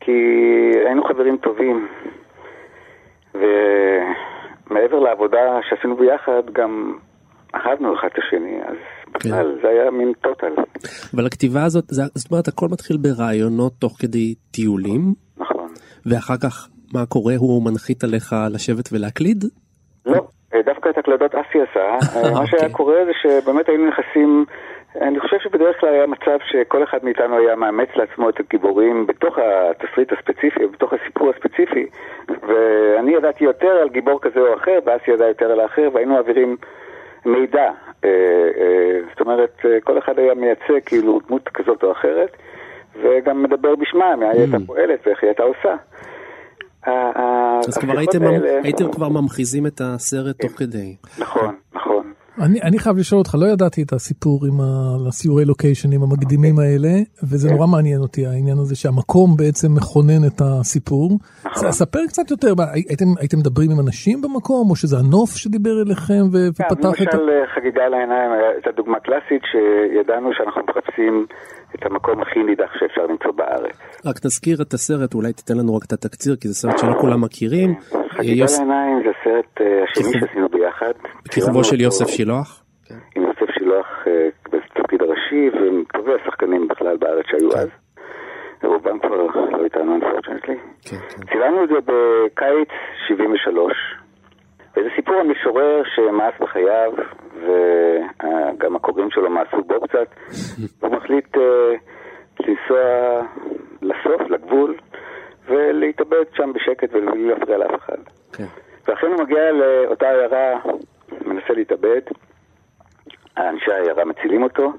[0.00, 0.12] כי
[0.86, 1.88] היינו חברים טובים,
[3.34, 5.38] ומעבר לעבודה
[5.68, 6.98] שעשינו ביחד, גם
[7.54, 8.76] אהבנו אחד את השני, אז
[9.14, 10.52] בכלל זה היה מין טוטל.
[11.14, 15.14] אבל הכתיבה הזאת, זה- זאת אומרת, הכל מתחיל ברעיונות תוך כדי טיולים.
[15.38, 15.68] נכון.
[16.06, 17.34] ואחר כך, מה קורה?
[17.38, 19.44] הוא מנחית עליך לשבת ולהקליד?
[20.06, 20.26] לא,
[20.64, 21.80] דווקא את הקלדות אסי עשה.
[22.16, 24.44] אה, מה שהיה קורה זה שבאמת היינו נכנסים,
[24.96, 29.38] אני חושב שבדרך כלל היה מצב שכל אחד מאיתנו היה מאמץ לעצמו את הגיבורים בתוך
[29.38, 31.86] התסריט הספציפי, בתוך הסיפור הספציפי,
[32.28, 36.56] ואני ידעתי יותר על גיבור כזה או אחר, ואסי ידע יותר על האחר, והיינו מעבירים
[37.24, 37.70] מידע.
[38.04, 38.10] אה,
[38.58, 42.36] אה, זאת אומרת, אה, כל אחד היה מייצג כאילו דמות כזאת או אחרת,
[43.02, 45.74] וגם מדבר בשמה, מה היא הייתה פועלת ואיך היא הייתה עושה.
[47.68, 47.98] אז כבר
[48.64, 50.96] הייתם כבר ממחיזים את הסרט תוך כדי.
[51.18, 52.09] נכון, נכון.
[52.40, 54.56] אני, אני חייב לשאול אותך, לא ידעתי את הסיפור עם
[55.08, 56.88] הסיורי לוקיישנים המקדימים האלה,
[57.30, 61.18] וזה נורא מעניין אותי העניין הזה שהמקום בעצם מכונן את הסיפור.
[61.54, 66.22] ס- ספר קצת יותר, הייתם, הייתם מדברים עם אנשים במקום, או שזה הנוף שדיבר אליכם
[66.32, 67.16] ו- כן, ופתח את ה...
[67.16, 71.26] למשל אה, חגיגה על העיניים הייתה דוגמה קלאסית שידענו שאנחנו מחפשים
[71.74, 73.76] את המקום הכי נידח שאפשר למצוא בארץ.
[74.06, 77.20] רק תזכיר את הסרט, אולי תיתן לנו רק את התקציר, כי זה סרט שלא כולם
[77.20, 77.74] מכירים.
[78.20, 80.92] חגיגה יוס- לעיניים זה הסרט אה, השני כיכוב- שעשינו ביחד.
[81.28, 82.62] צילמנו של יוסף שילוח?
[83.16, 87.68] עם יוסף שילוח אה, בתפקיד הראשי, ועם טובי השחקנים בכלל בארץ שהיו אז.
[88.64, 90.88] רובם כבר לא איתנו, unfortunately.
[91.32, 92.68] צילמנו את זה בקיץ
[93.08, 93.72] 73,
[94.76, 96.92] וזה סיפור על משורר שמאס בחייו,
[97.34, 100.08] וגם הקוראים שלו מאסו בו קצת,
[100.82, 101.72] והוא מחליט אה,
[102.40, 102.80] לנסוע
[103.82, 104.74] לסוף, לגבול,
[105.50, 107.98] ולהתאבד שם בשקט ובלי להפריע לאף אחד.
[108.88, 110.60] ואכן הוא מגיע לאותה עיירה,
[111.26, 112.00] מנסה להתאבד,
[113.38, 114.72] אנשי העיירה מצילים אותו,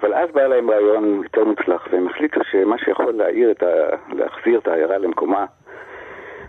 [0.00, 3.66] אבל אז בא להם רעיון יותר מוצלח, והם החליטו שמה שיכול להעיר את ה...
[4.12, 5.46] להחזיר את העיירה למקומה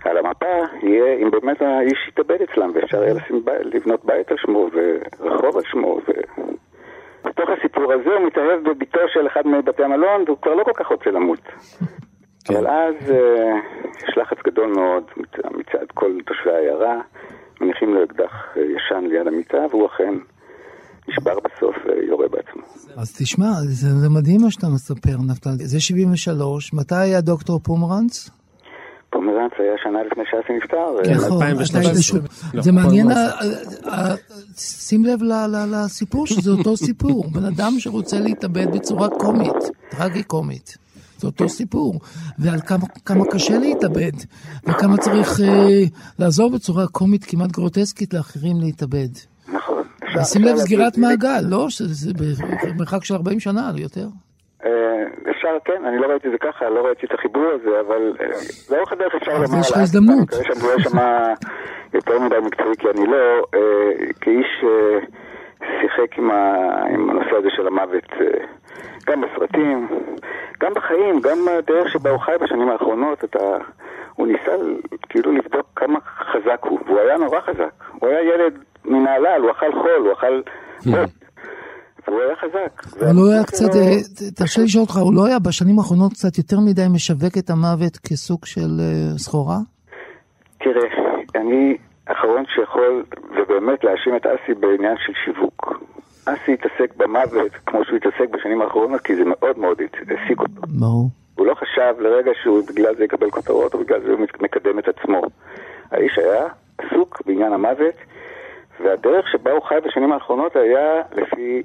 [0.06, 3.14] על המפה, יהיה אם באמת האיש יתאבד אצלם, ואפשר יהיה.
[3.62, 4.70] לבנות בית על שמו,
[5.20, 6.12] ורחוב על שמו, ו...
[7.26, 10.88] בתוך הסיפור הזה הוא מתאהב בביתו של אחד מבתי המלון, והוא כבר לא כל כך
[10.88, 11.40] רוצה למות.
[12.50, 13.54] אבל אז אה,
[14.10, 15.04] יש לחץ גדול מאוד
[15.58, 17.02] מצד, כל תושבי העיירה,
[17.62, 20.14] מניחים לו אקדח אה, ישן ליד המיטה, והוא אכן
[21.10, 22.62] נשבר בסוף ויורה בעצמו.
[23.02, 25.66] אז תשמע, זה, זה מדהים מה שאתה מספר, נפתלי.
[25.66, 28.30] זה 73, מתי היה דוקטור פומרנץ?
[29.10, 31.80] פומרנץ היה שנה לפני שאסי נפטר, אה, נכון, אתה-
[32.54, 33.08] לא, זה מעניין,
[34.58, 35.20] שים לב
[35.72, 37.26] לסיפור, שזה אותו סיפור.
[37.34, 39.56] בן אדם שרוצה להתאבד בצורה קומית,
[39.90, 40.78] טרגי קומית.
[41.18, 42.00] זה אותו סיפור.
[42.40, 44.12] ועל כמה, כמה קשה להתאבד,
[44.64, 45.84] וכמה צריך אה,
[46.20, 49.10] לעזור בצורה קומית כמעט גרוטסקית לאחרים להתאבד.
[49.54, 49.84] נכון.
[50.24, 51.70] שים לב סגירת מעגל, לא?
[51.70, 52.12] שזה
[52.68, 54.08] במרחק של 40 שנה, לא יותר.
[54.66, 58.14] אה, אפשר, כן, אני לא ראיתי את זה ככה, לא ראיתי את החיבור הזה, אבל
[58.22, 58.26] אה,
[58.72, 59.44] לאורך הדרך אפשר לומר...
[59.44, 60.34] אז יש לך הזדמנות.
[60.34, 61.34] אני מקווה שאני לא אשמע
[61.94, 64.66] יותר מדי מקצועי, כי אני לא, אה, כאיש
[65.82, 66.32] שיחק עם
[67.10, 68.10] הנושא הזה של המוות,
[69.08, 69.88] גם בסרטים,
[70.88, 73.40] גם בחיים, גם הדרך שבה הוא חי בשנים האחרונות, אתה...
[74.16, 74.52] הוא ניסה
[75.10, 77.84] כאילו לבדוק כמה חזק הוא, והוא היה נורא חזק.
[78.00, 78.54] הוא היה ילד
[78.86, 80.42] מנהלל, הוא אכל חול, הוא אכל...
[80.86, 81.10] בוט,
[82.08, 83.02] והוא היה חזק.
[83.02, 86.38] אבל הוא היה קצת, אה, תרשה לי לשאול אותך, הוא לא היה בשנים האחרונות קצת
[86.38, 89.58] יותר מדי משווק את המוות כסוג של אה, סחורה?
[90.60, 90.90] תראה,
[91.36, 93.04] אני האחרון שיכול
[93.36, 95.74] ובאמת להאשים את אסי בעניין של שיווק.
[96.34, 100.62] אסי התעסק במוות כמו שהוא התעסק בשנים האחרונות, כי זה מאוד מאוד העסיק אותו.
[100.68, 101.10] ברור.
[101.36, 104.88] הוא לא חשב לרגע שהוא בגלל זה יקבל כותרות או בגלל זה הוא מקדם את
[104.88, 105.22] עצמו.
[105.92, 107.96] האיש היה עסוק בעניין המוות,
[108.84, 111.64] והדרך שבה הוא חי בשנים האחרונות היה לפי,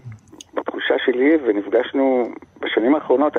[0.54, 2.28] בתחושה שלי, ונפגשנו
[2.60, 3.32] בשנים האחרונות,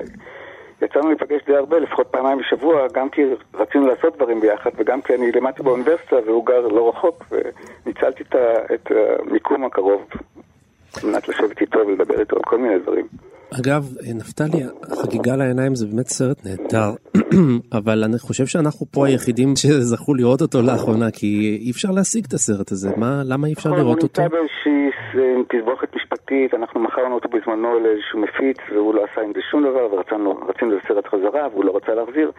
[0.82, 3.22] יצאנו להיפגש די הרבה, לפחות פעמיים בשבוע, גם כי
[3.54, 7.26] רצינו לעשות דברים ביחד, וגם כי אני למדתי באוניברסיטה והוא גר לא רחוק,
[7.86, 8.24] וניצלתי
[8.74, 10.06] את המיקום הקרוב
[11.04, 13.08] על מנת לשבת איתו ולדבר איתו על כל מיני דברים.
[13.62, 13.84] אגב,
[14.16, 14.64] נפתלי,
[15.02, 16.92] חגיגה לעיניים זה באמת סרט נהדר,
[17.80, 22.34] אבל אני חושב שאנחנו פה היחידים שזכו לראות אותו לאחרונה, כי אי אפשר להשיג את
[22.34, 22.90] הסרט הזה.
[22.98, 24.22] מה, למה אי אפשר נכון, לראות הוא אותו?
[24.22, 24.84] נמצא באיזושהי
[25.16, 29.62] אה, תסבוכת משפטית, אנחנו מכרנו אותו בזמנו לאיזשהו מפיץ, והוא לא עשה עם זה שום
[29.64, 32.32] דבר, ורצינו לזה סרט חזרה, והוא לא רצה להחזיר.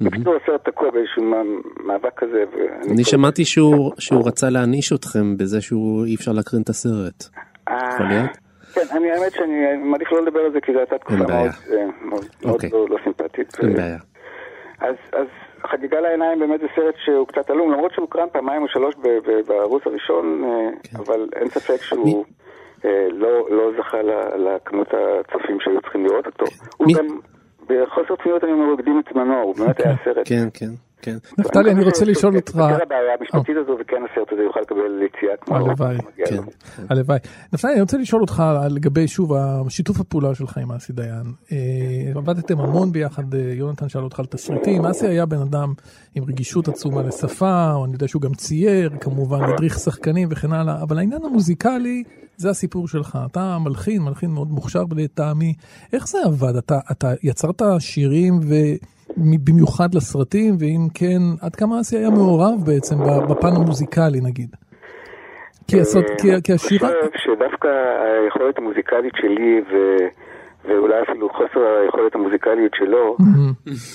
[0.00, 2.44] בקיצור, הסרט תקוע באיזשהו מא- מאבק כזה.
[2.90, 3.92] אני שמעתי שהוא
[4.26, 7.28] רצה להעניש אתכם בזה שהוא אי אפשר להקרין את הסרט.
[7.72, 8.30] אה, יכול להיות?
[8.74, 11.16] כן, אני האמת שאני מעדיף לא לדבר על זה, כי זו הייתה תקופה.
[11.16, 12.70] מאוד, אה, אוקיי.
[12.72, 13.56] לא לא סימפטית.
[13.62, 13.98] אין בעיה.
[14.80, 15.26] אז, אז
[15.66, 18.94] חגיגה לעיניים באמת זה סרט שהוא קצת עלום, למרות שהוא הוקרן פעמיים או שלוש
[19.46, 20.98] בערוץ הראשון, אה, כן.
[20.98, 22.24] אבל אין ספק שהוא
[22.84, 23.98] אה, לא, לא זכה
[24.36, 26.44] לכמות הצופים שהיו צריכים לראות אותו.
[26.76, 27.06] הוא גם,
[27.68, 30.28] בחוסר צניעות אני אומר, הקדים את זמנו, הוא באמת היה סרט.
[30.28, 31.16] כן, כן, כן.
[31.38, 32.52] נפתלי, אני רוצה לשאול אותך...
[32.52, 35.56] תראה הבעיה המשפטית הזו, וכן הסרט הזה יוכל לקבל יציאה כמו...
[35.56, 36.36] הלוואי, כן.
[36.88, 37.18] הלוואי.
[37.52, 39.32] נפתלי, אני רוצה לשאול אותך על- לגבי, שוב,
[39.68, 41.26] שיתוף הפעולה שלך עם אסי דיין.
[41.52, 41.56] אה,
[42.14, 44.84] עבדתם המון ביחד, אה, יונתן שאל אותך על תסריטים.
[44.84, 45.72] אסי היה בן אדם
[46.14, 50.82] עם רגישות עצומה לשפה, או אני יודע שהוא גם צייר, כמובן, הדריך שחקנים וכן הלאה,
[50.82, 52.02] אבל העניין המוזיקלי,
[52.36, 53.18] זה הסיפור שלך.
[53.30, 55.54] אתה מלחין, מלחין מאוד מוכשר לטעמי.
[55.92, 56.56] איך זה עבד?
[56.56, 58.54] אתה, אתה יצרת שירים ו...
[59.16, 62.96] במיוחד לסרטים, ואם כן, עד כמה אסי היה מעורב בעצם
[63.30, 64.50] בפן המוזיקלי נגיד?
[65.68, 66.88] כי, הסרט, כי, כי השירה...
[66.88, 67.68] אני חושב שדווקא
[68.22, 69.96] היכולת המוזיקלית שלי, ו...
[70.64, 73.16] ואולי אפילו חוסר היכולת המוזיקלית שלו,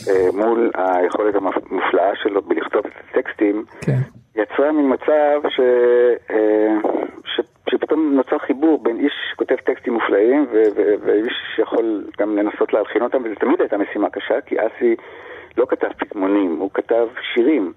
[0.09, 3.99] אה, מול היכולת המופלאה שלו בלכתוב את הטקסטים, כן.
[4.37, 5.59] יצרה מין מצב ש...
[6.29, 6.75] אה,
[7.25, 7.41] ש...
[7.69, 10.63] שפתאום נוצר חיבור בין איש שכותב טקסטים מופלאים ו...
[10.75, 10.93] ו...
[11.01, 14.95] ואיש שיכול גם לנסות להלחין אותם, וזו תמיד הייתה משימה קשה, כי אסי
[15.57, 17.73] לא כתב פזמונים, הוא כתב שירים.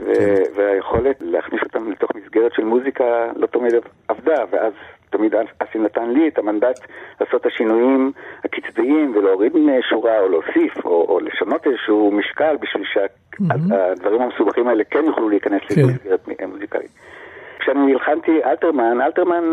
[0.00, 3.74] ו- והיכולת להכניס אותם לתוך מסגרת של מוזיקה לא תמיד
[4.08, 4.72] עבדה, ואז
[5.10, 6.80] תמיד אסי נתן לי את המנדט
[7.20, 8.12] לעשות את השינויים
[8.44, 9.52] הקצביים ולהוריד
[9.90, 12.84] שורה או להוסיף או, או לשנות איזשהו משקל בשביל
[13.68, 15.80] שהדברים המסובכים האלה כן יוכלו להיכנס כן.
[15.82, 16.90] למסגרת מוזיקלית.
[17.58, 19.44] כשאני הלחנתי אלתרמן, אלתרמן,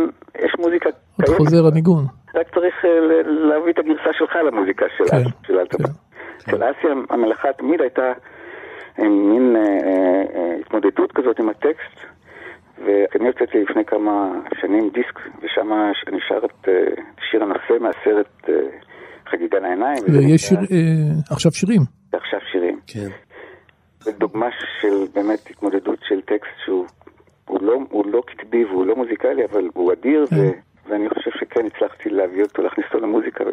[0.45, 2.05] יש מוזיקה עוד חוזר הניגון.
[2.35, 2.89] רק צריך אה,
[3.25, 5.93] להביא את הגרסה שלך למוזיקה של, כן, של אלתרמן.
[6.37, 8.11] אצל אסי המלאכה תמיד הייתה
[8.99, 11.97] אה, מין אה, אה, אה, התמודדות כזאת עם הטקסט,
[12.85, 15.71] ואני הוצאתי לפני כמה שנים דיסק, ושם
[16.07, 16.73] אני שר את אה,
[17.29, 18.53] שיר הנושא מהסרט אה,
[19.31, 20.03] חגיגה לעיניים.
[20.13, 20.65] ויש שיר, אה,
[21.31, 21.81] עכשיו שירים.
[22.13, 22.79] ועכשיו שירים.
[22.87, 23.09] כן.
[24.03, 24.47] זו דוגמה
[24.81, 26.85] של באמת התמודדות של טקסט שהוא
[27.47, 30.35] הוא לא, הוא לא קטבי והוא לא מוזיקלי, אבל הוא אדיר, ו,
[30.89, 33.43] ואני חושב שכן הצלחתי להביא אותו, להכניס אותו למוזיקה.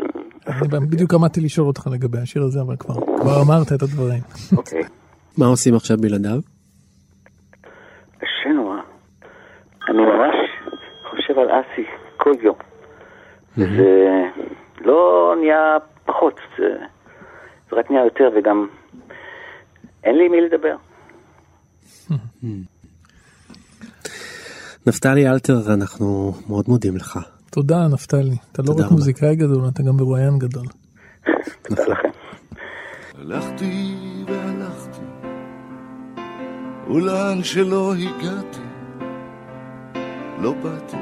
[0.46, 4.22] אני בדיוק עמדתי לשאול אותך לגבי השיר הזה, אבל כבר כבר אמרת את הדברים.
[4.56, 4.82] אוקיי.
[5.38, 6.40] מה עושים עכשיו בלעדיו?
[8.18, 8.76] קשה נורא.
[9.88, 10.34] אני ממש
[11.10, 11.84] חושב על אסי
[12.16, 12.56] כל יום.
[13.56, 14.22] זה
[14.80, 16.76] לא נהיה פחות, זה,
[17.70, 18.66] זה רק נהיה יותר, וגם
[20.04, 20.76] אין לי עם מי לדבר.
[24.86, 27.18] נפתלי אלתר, אנחנו מאוד מודים לך.
[27.50, 28.36] תודה, נפתלי.
[28.52, 28.90] אתה לא רק.
[28.90, 30.66] מוזיקאי גדול, אתה גם מרואיין גדול.
[31.62, 32.08] תודה לכם.
[33.14, 33.94] הלכתי
[34.26, 35.00] והלכתי,
[36.90, 38.58] ולאן שלא הגעתי,
[40.42, 40.96] לא באתי.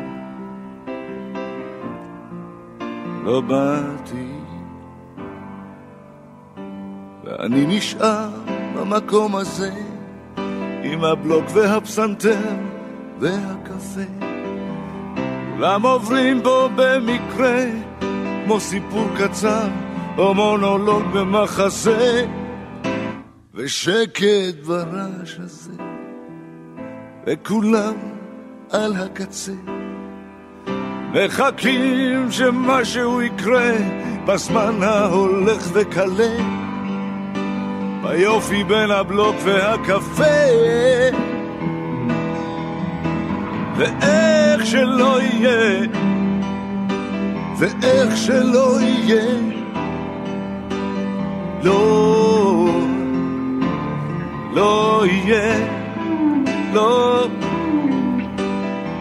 [3.25, 4.33] לא באתי,
[7.25, 8.48] ואני נשאר
[8.79, 9.71] במקום הזה,
[10.83, 12.57] עם הבלוק והפסנתר
[13.21, 14.01] והקפה.
[15.55, 17.64] כולם עוברים בו במקרה,
[18.45, 19.69] כמו סיפור קצר
[20.19, 22.27] או מונולוג במחזה,
[23.55, 25.73] ושקט ברעש הזה,
[27.27, 27.95] וכולם
[28.71, 29.53] על הקצה,
[31.12, 33.73] מחכים שמשהו יקרה
[34.27, 36.58] בזמן ההולך וקלה,
[38.03, 40.25] ביופי בין הבלוק והקפה.
[43.79, 45.87] ואיך שלא יהיה,
[47.59, 49.25] ואיך שלא יהיה,
[51.63, 52.69] לא,
[54.53, 55.69] לא יהיה,
[56.73, 57.27] לא,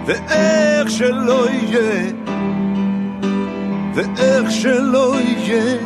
[0.06, 2.12] ואיך שלא יהיה,
[3.94, 5.78] ואיך שלא יהיה,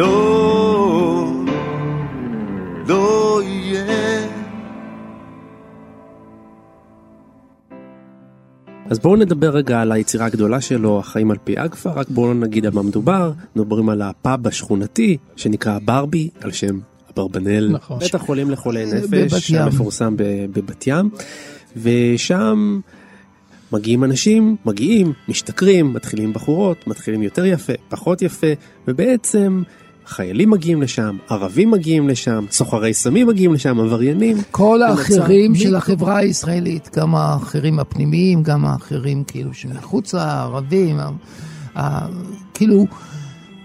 [0.00, 1.26] לא,
[2.88, 4.28] לא יהיה.
[8.90, 12.66] אז בואו נדבר רגע על היצירה הגדולה שלו, החיים על פי אגפה, רק בואו נגיד
[12.66, 13.32] על מה מדובר.
[13.56, 16.78] מדברים על הפאב השכונתי, שנקרא ברבי, על שם
[17.12, 17.68] אברבנאל.
[17.72, 17.98] נכון.
[17.98, 19.50] בית החולים לחולי נפש.
[19.50, 20.14] המפורסם
[20.52, 21.10] בבת ים.
[21.76, 22.80] ושם
[23.72, 28.46] מגיעים אנשים, מגיעים, משתכרים, מתחילים בחורות, מתחילים יותר יפה, פחות יפה,
[28.88, 29.62] ובעצם
[30.10, 34.36] חיילים מגיעים לשם, ערבים מגיעים לשם, סוחרי סמים מגיעים לשם, עבריינים.
[34.50, 40.48] כל האחרים של החברה הישראלית, גם האחרים הפנימיים, גם האחרים כאילו שמחוץ ה-
[42.54, 42.86] כאילו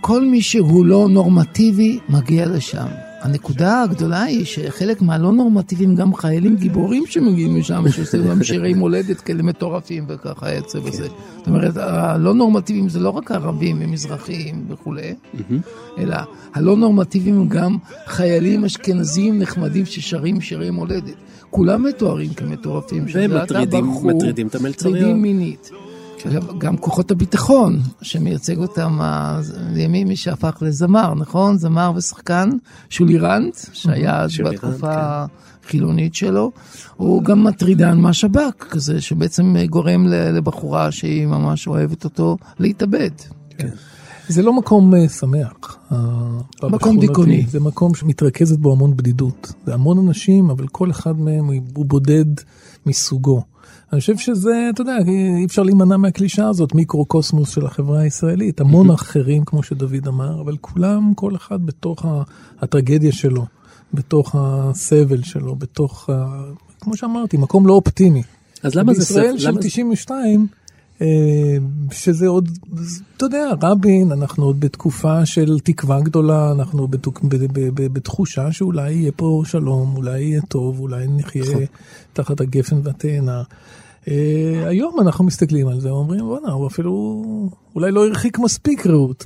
[0.01, 2.85] כל מי שהוא לא נורמטיבי מגיע לשם.
[3.25, 9.21] הנקודה הגדולה היא שחלק מהלא נורמטיביים גם חיילים גיבורים שמגיעים משם, שעושים להם שירי מולדת
[9.21, 11.07] כאלה מטורפים וככה יצא בזה.
[11.37, 15.15] זאת אומרת, הלא נורמטיביים זה לא רק ערבים ומזרחיים וכולי,
[15.97, 16.17] אלא
[16.53, 21.15] הלא נורמטיביים הם גם חיילים אשכנזים נחמדים ששרים שירי מולדת.
[21.49, 23.05] כולם מתוארים כמטורפים.
[23.13, 24.95] ומטרידים את המלצריות.
[24.95, 25.71] מטרידים מינית.
[26.25, 28.99] עכשיו, גם כוחות הביטחון, שמייצג אותם
[29.73, 31.57] לימים מי שהפך לזמר, נכון?
[31.57, 32.49] זמר ושחקן,
[32.89, 35.29] שולי רנט, שהיה אז בתקופה רנט,
[35.65, 36.51] החילונית שלו,
[36.95, 43.11] הוא גם מטרידן מהשב"כ, כזה שבעצם גורם לבחורה שהיא ממש אוהבת אותו להתאבד.
[44.27, 45.77] זה לא מקום אה, שמח.
[46.63, 46.99] מקום.
[46.99, 47.45] דיכאוני.
[47.49, 49.53] זה מקום שמתרכזת בו המון בדידות.
[49.65, 52.25] זה המון אנשים, אבל כל אחד מהם הוא בודד
[52.85, 53.43] מסוגו.
[53.95, 54.97] אני חושב שזה, אתה יודע,
[55.39, 58.61] אי אפשר להימנע מהקלישה הזאת, מיקרו-קוסמוס של החברה הישראלית.
[58.61, 62.05] המון אחרים, כמו שדוד אמר, אבל כולם, כל אחד בתוך
[62.61, 63.45] הטרגדיה שלו,
[63.93, 66.09] בתוך הסבל שלו, בתוך.
[66.79, 68.23] כמו שאמרתי, מקום לא אופטימי.
[68.63, 70.47] אז למה זה בישראל ספר- של למה זה- 92,
[71.01, 71.07] אה,
[71.91, 72.49] שזה עוד,
[73.17, 78.51] אתה יודע, רבין, אנחנו עוד בתקופה של תקווה גדולה, אנחנו בתוק, ב, ב, ב, בתחושה
[78.51, 81.43] שאולי יהיה פה שלום, אולי יהיה טוב, אולי נחיה
[82.13, 83.43] תחת הגפן והתאנה.
[84.07, 87.23] אה, היום אנחנו מסתכלים על זה ואומרים, בואנה, הוא אפילו,
[87.75, 89.25] אולי לא הרחיק מספיק רעות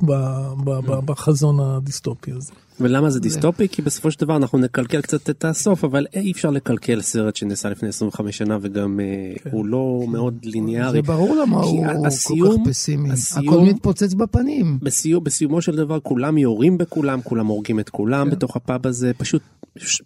[1.05, 2.51] בחזון הדיסטופי הזה.
[2.79, 3.67] ולמה זה דיסטופי?
[3.69, 7.69] כי בסופו של דבר אנחנו נקלקל קצת את הסוף, אבל אי אפשר לקלקל סרט שנעשה
[7.69, 9.05] לפני 25 שנה וגם אה,
[9.51, 10.91] הוא לא מאוד ליניארי.
[10.91, 13.11] זה ברור למה הוא ה- הוא כל הסיום- כך פסימי.
[13.11, 14.77] הסיום- הכל מתפוצץ בפנים.
[14.81, 19.41] בסיום, בסיומו של דבר כולם יורים בכולם, כולם הורגים את כולם בתוך הפאב הזה, פשוט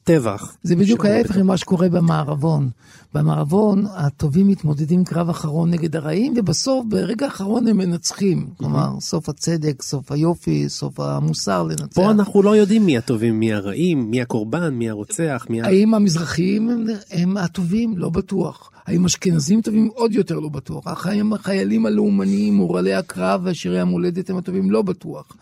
[0.03, 0.55] טבח.
[0.63, 2.69] זה בדיוק ההפך ממה שקורה במערבון.
[3.13, 8.47] במערבון הטובים מתמודדים קרב אחרון נגד הרעים, ובסוף, ברגע האחרון הם מנצחים.
[8.57, 11.86] כלומר, סוף הצדק, סוף היופי, סוף המוסר לנצח.
[11.95, 15.66] פה אנחנו לא יודעים מי הטובים, מי הרעים, מי הקורבן, מי הרוצח, מי ה...
[15.66, 17.97] האם המזרחיים הם, הם הטובים?
[17.97, 18.72] לא בטוח.
[18.86, 19.89] האם אשכנזים טובים?
[19.93, 21.07] עוד יותר לא בטוח.
[21.07, 24.72] האם החיילים הלאומניים, מורלי הקרב ושירי המולדת הם הטובים?
[24.72, 25.38] לא בטוח.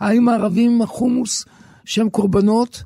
[0.00, 1.44] האם הערבים עם החומוס
[1.84, 2.82] שהם קורבנות?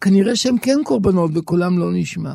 [0.00, 2.34] כנראה שהם כן קורבנות וקולם לא נשמע.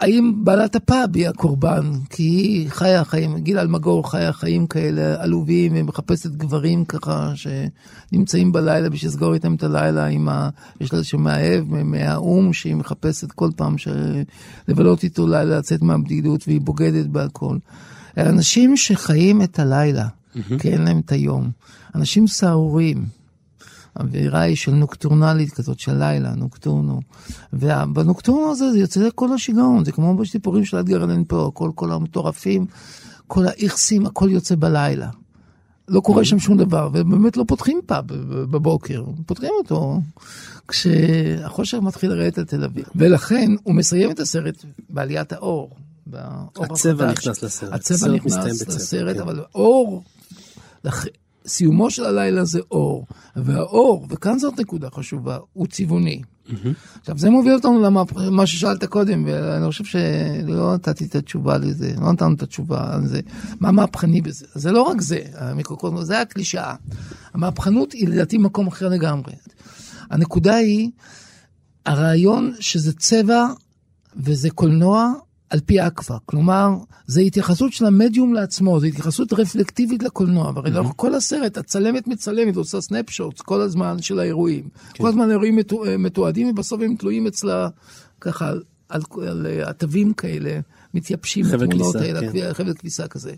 [0.00, 1.90] האם בעלת הפאב היא הקורבן?
[2.10, 8.90] כי היא חיה חיים, גיל אלמגור חיה חיים כאלה עלובים, ומחפשת גברים ככה שנמצאים בלילה
[8.90, 10.48] בשביל לסגור איתם את הלילה עם ה...
[10.80, 13.88] יש לה איזשהו מאהב מהאו"ם שהיא מחפשת כל פעם ש...
[14.68, 17.56] לבלות איתו לילה, לצאת מהבדידות והיא בוגדת בהכל.
[18.16, 20.06] אנשים שחיים את הלילה,
[20.58, 21.50] כי אין להם את היום.
[21.94, 23.17] אנשים סהרוריים.
[23.98, 27.00] האווירה היא של נוקטורנלית כזאת, של לילה, נוקטורנו.
[27.52, 31.92] ובנוקטורנו הזה זה יוצא לכל השיגעון, זה כמו בסיפורים של אדגר אלן פה, כל, כל
[31.92, 32.66] המטורפים,
[33.26, 35.08] כל האיכסים, הכל יוצא בלילה.
[35.88, 38.04] לא קורה שם שום דבר, ובאמת לא פותחים פאב
[38.50, 40.00] בבוקר, פותחים אותו
[40.68, 42.84] כשהחושך מתחיל לרדת על תל אביב.
[42.96, 45.70] ולכן הוא מסיים את הסרט בעליית האור.
[46.06, 47.18] באור הצבע החדש.
[47.18, 47.72] נכנס לסרט.
[47.72, 49.22] הצבע נכנס בצבע, לסרט, כן.
[49.22, 50.02] אבל אור,
[51.46, 56.22] סיומו של הלילה זה אור, והאור, וכאן זאת נקודה חשובה, הוא צבעוני.
[57.00, 57.82] עכשיו זה מוביל אותנו
[58.16, 63.06] למה ששאלת קודם, ואני חושב שלא נתתי את התשובה לזה, לא נתנו את התשובה על
[63.06, 63.20] זה.
[63.60, 64.46] מה מהפכני בזה?
[64.54, 66.74] זה לא רק זה, המיקרוקוסמוס, זה הקלישאה.
[67.34, 69.32] המהפכנות היא לדעתי מקום אחר לגמרי.
[70.10, 70.90] הנקודה היא,
[71.86, 73.46] הרעיון שזה צבע
[74.16, 75.12] וזה קולנוע
[75.50, 76.18] על פי אקווה.
[76.26, 76.68] כלומר,
[77.06, 80.52] זה התייחסות של המדיום לעצמו, זו התייחסות רפלקטיבית לקולנוע.
[80.54, 84.68] והרי לאורך כל הסרט, הצלמת מצלמת, עושה סנפשוט כל הזמן של האירועים.
[84.96, 87.68] כל הזמן האירועים מתו- מתועדים, ובסוף הם תלויים אצלה
[88.20, 90.60] ככה על, על, על עטבים כאלה,
[90.94, 92.52] מתייבשים כביסה, האלה, כן.
[92.52, 93.34] חבל כביסה כזה.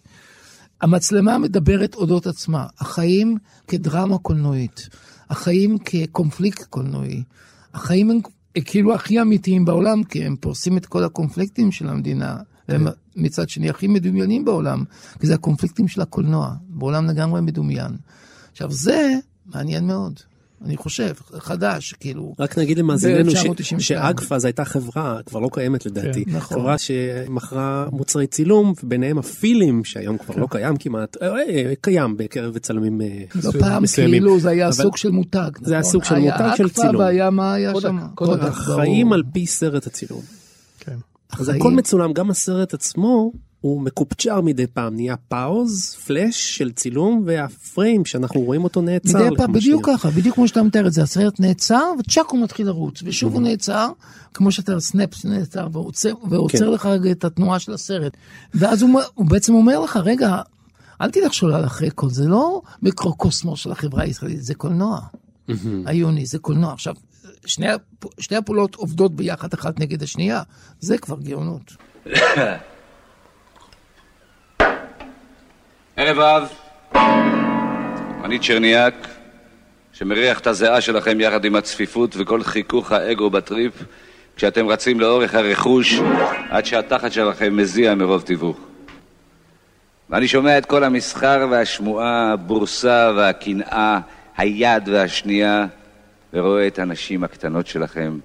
[0.81, 3.37] המצלמה מדברת אודות עצמה, החיים
[3.69, 4.89] כדרמה קולנועית,
[5.31, 7.23] החיים כקונפליקט קולנועי,
[7.75, 8.21] החיים הם
[8.55, 12.37] כאילו הכי אמיתיים בעולם, כי הם פורסים את כל הקונפליקטים של המדינה,
[12.69, 12.87] והם
[13.17, 14.85] מצד שני הכי מדומיינים בעולם,
[15.21, 17.93] כי זה הקונפליקטים של הקולנוע, בעולם לגמרי מדומיין.
[18.53, 19.15] עכשיו זה
[19.47, 20.21] מעניין מאוד,
[20.65, 22.35] אני חושב, חדש, כאילו.
[22.39, 23.81] רק נגיד למאזיננו ש- ב-1992.
[23.81, 26.59] שאגפה זו הייתה חברה, כבר לא קיימת לדעתי, כן, נכון.
[26.59, 32.59] חברה שמכרה מוצרי צילום, וביניהם הפילים, שהיום כבר לא קיים כמעט, אה, אה, קיים בקרב
[32.59, 33.07] צלמים אה,
[33.45, 34.13] לא פעם מסוימים.
[34.13, 35.51] כאילו זה היה אבל סוג של מותג.
[35.61, 35.93] זה היה נכון?
[35.93, 36.97] סוג של היה מותג של צילום.
[36.97, 37.99] והיה מה היה קודק, שם?
[38.17, 39.15] ברור.
[39.15, 40.23] על פי סרט הצילום.
[40.81, 40.97] כן.
[41.39, 47.23] אז הכל מצולם, גם הסרט עצמו הוא מקופצ'ר מדי פעם, נהיה פאוז, פלאש של צילום,
[47.27, 49.27] והפריים שאנחנו רואים אותו נעצר.
[49.27, 50.01] מדי פעם, בדיוק שניות.
[50.01, 53.43] ככה, בדיוק כמו שאתה מתאר את זה, הסרט נעצר, וצ'אק הוא מתחיל לרוץ, ושוב הוא
[53.43, 53.89] נעצר,
[54.35, 56.71] כמו שאתה snap נעצר, ועוצר, ועוצר כן.
[56.73, 58.17] לך רגע את התנועה של הסרט.
[58.55, 60.37] ואז הוא, הוא בעצם אומר לך, רגע,
[61.01, 65.01] אל תלך שולל אחרי כל, זה לא מיקרוקוסמוס של החברה הישראלית, זה קולנוע.
[65.87, 66.73] עיוני, זה קולנוע.
[66.73, 66.95] עכשיו,
[67.47, 67.67] שני,
[68.19, 70.43] שתי הפעולות עובדות ביחד אחת נגד השנייה,
[70.81, 71.73] זה כבר גאונות.
[76.03, 76.49] ערב רב,
[78.25, 78.95] אני צ'רניאק,
[79.93, 83.73] שמריח את הזיעה שלכם יחד עם הצפיפות וכל חיכוך האגו בטריפ,
[84.37, 86.01] כשאתם רצים לאורך הרכוש
[86.51, 88.57] עד שהתחת שלכם מזיע מרוב תיווך.
[90.11, 94.01] ואני שומע את כל המסחר והשמועה, הבורסה והקנאה,
[94.37, 95.67] היד והשנייה,
[96.33, 98.19] ורואה את הנשים הקטנות שלכם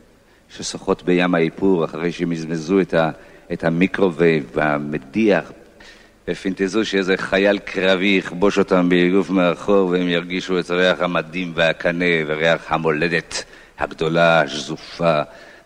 [0.50, 3.10] ששוחות בים האיפור אחרי שמזמזו את, ה,
[3.54, 5.52] את ה microwave והמדיח
[6.28, 12.72] ופינטזו שאיזה חייל קרבי יכבוש אותם באיגוף מאחור והם ירגישו את ריח המדים והקנה וריח
[12.72, 13.44] המולדת
[13.78, 15.22] הגדולה, השזופה,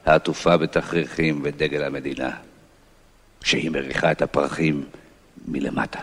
[0.06, 2.32] העטופה בתכריכים ודגל המדינה,
[3.44, 4.84] שהיא מריחה את הפרחים
[5.48, 6.00] מלמטה.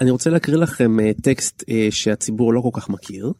[0.00, 3.32] אני רוצה להקריא לכם אה, טקסט אה, שהציבור לא כל כך מכיר.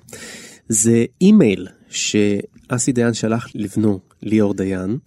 [0.68, 4.98] זה אימייל שאסי דיין שלח לבנו, ליאור דיין.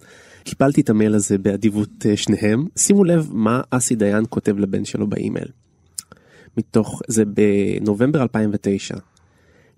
[0.44, 2.66] קיבלתי את המייל הזה באדיבות אה, שניהם.
[2.78, 5.48] שימו לב מה אסי דיין כותב לבן שלו באימייל.
[6.56, 8.94] מתוך, זה בנובמבר 2009.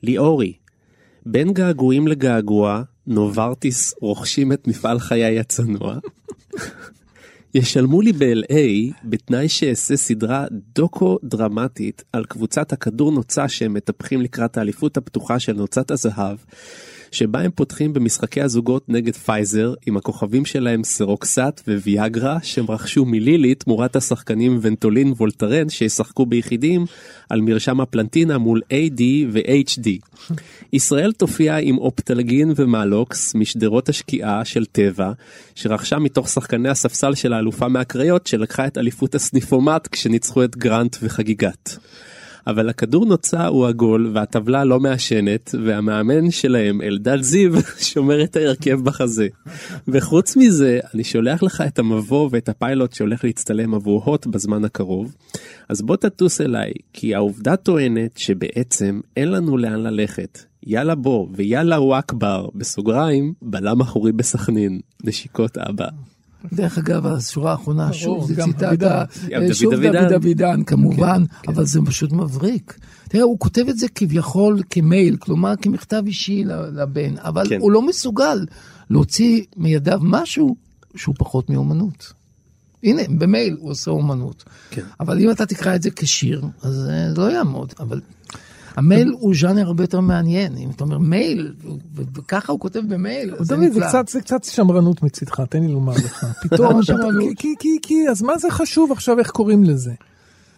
[0.02, 0.52] ליאורי,
[1.26, 5.98] בין געגועים לגעגוע, נוברטיס רוכשים את מפעל חיי הצנוע.
[7.54, 14.96] ישלמו לי ב-LA בתנאי שאעשה סדרה דוקו-דרמטית על קבוצת הכדור נוצה שהם מטפחים לקראת האליפות
[14.96, 16.36] הפתוחה של נוצת הזהב,
[17.12, 23.54] שבה הם פותחים במשחקי הזוגות נגד פייזר עם הכוכבים שלהם סרוקסט וויאגרה שהם רכשו מלילי
[23.54, 26.86] תמורת השחקנים ונטולין וולטרן שישחקו ביחידים
[27.28, 29.02] על מרשם הפלנטינה מול AD
[29.32, 29.88] ו-HD.
[30.72, 35.12] ישראל תופיע עם אופטלגין ומלוקס משדרות השקיעה של טבע
[35.54, 41.78] שרכשה מתוך שחקני הספסל של האלופה מהקריות שלקחה את אליפות הסניפומט כשניצחו את גרנט וחגיגת.
[42.46, 47.52] אבל הכדור נוצה הוא עגול והטבלה לא מעשנת והמאמן שלהם אלדד זיו
[47.92, 49.28] שומר את ההרכב בחזה.
[49.88, 55.14] וחוץ מזה אני שולח לך את המבוא ואת הפיילוט שהולך להצטלם עבור הוט בזמן הקרוב.
[55.68, 60.38] אז בוא תטוס אליי כי העובדה טוענת שבעצם אין לנו לאן ללכת.
[60.66, 65.88] יאללה בוא ויאללה וואקבר בסוגריים בלם אחורי בסכנין נשיקות אבא.
[66.52, 69.74] דרך אגב, השורה האחרונה, שוב, זה ציטטה, דוד שוב.
[69.74, 72.78] דוד אבידן, כמובן, אבל זה פשוט מבריק.
[73.08, 77.60] תראה, הוא כותב את זה כביכול כמייל, כלומר כמכתב אישי לבן, אבל כן.
[77.60, 78.46] הוא לא מסוגל
[78.90, 80.56] להוציא מידיו משהו
[80.96, 82.12] שהוא פחות מאומנות.
[82.82, 84.44] הנה, במייל הוא עושה אומנות.
[84.70, 84.82] כן.
[85.00, 87.74] אבל אם אתה תקרא את זה כשיר, אז זה לא יעמוד.
[87.80, 88.00] אבל
[88.76, 90.56] המייל הוא ז'אנר הרבה יותר מעניין.
[90.56, 91.54] אם אתה אומר מייל,
[92.14, 93.88] וככה הוא כותב במייל, זה נפלא.
[93.88, 96.26] קצת, זה קצת שמרנות מצידך, תן לי לומר לך.
[96.42, 96.80] פתאום?
[96.82, 99.92] כי, כי, כי, כי, אז מה זה חשוב עכשיו איך קוראים לזה?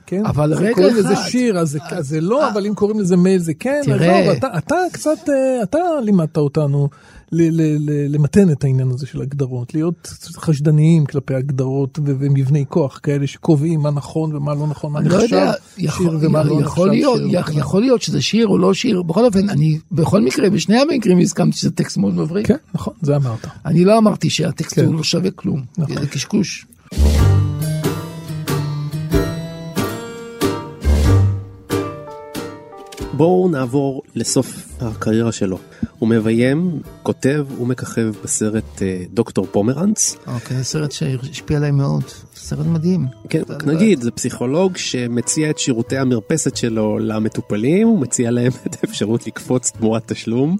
[0.06, 0.26] כן?
[0.26, 1.28] אבל רגע קוראים לזה אחד.
[1.28, 3.80] שיר, אז זה, לא, אבל אם קוראים לזה מייל זה כן.
[3.84, 4.18] תראה.
[4.18, 6.88] עזוב, אתה, קצת, אה, אתה לימדת אותנו
[8.08, 13.90] למתן את העניין הזה של הגדרות, להיות חשדניים כלפי הגדרות ומבני כוח כאלה שקובעים מה
[13.90, 15.38] נכון ומה לא נכון, מה לא נחשב שיר
[15.78, 17.38] יכול, ומה לא יכול, נחשב להיות, שיר.
[17.40, 21.18] יכול, יכול להיות שזה שיר או לא שיר, בכל אופן, אני בכל מקרה, בשני המקרים
[21.18, 22.46] הסכמתי שזה טקסט מאוד מבריק.
[22.46, 23.46] כן, נכון, זה אמרת.
[23.66, 24.84] אני לא אמרתי שהטקסט כן.
[24.84, 26.00] הוא לא שווה כלום, נכון.
[26.00, 26.66] זה קשקוש.
[33.16, 35.58] בואו נעבור לסוף הקריירה שלו.
[35.98, 40.16] הוא מביים, כותב ומככב בסרט אה, דוקטור פומרנץ.
[40.26, 42.02] אוקיי, סרט שהשפיע עליי מאוד,
[42.36, 43.06] סרט מדהים.
[43.28, 48.76] כן, אתה- נגיד, זה פסיכולוג שמציע את שירותי המרפסת שלו למטופלים, הוא מציע להם את
[48.82, 50.56] האפשרות לקפוץ תמורת תשלום.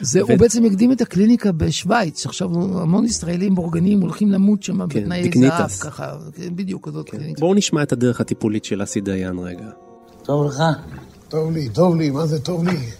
[0.00, 2.48] זה, ו- הוא בעצם הקדים את הקליניקה בשוויץ, עכשיו
[2.80, 5.56] המון ישראלים בורגנים הולכים למות שם כן, בתנאי דקניטס.
[5.58, 7.40] זהב, ככה, כן, בדיוק כזאת קליניקה.
[7.40, 9.66] בואו נשמע את הדרך הטיפולית של אסי דיין רגע.
[10.24, 10.62] טוב לך?
[11.28, 12.90] טוב לי, טוב לי, מה זה טוב לי?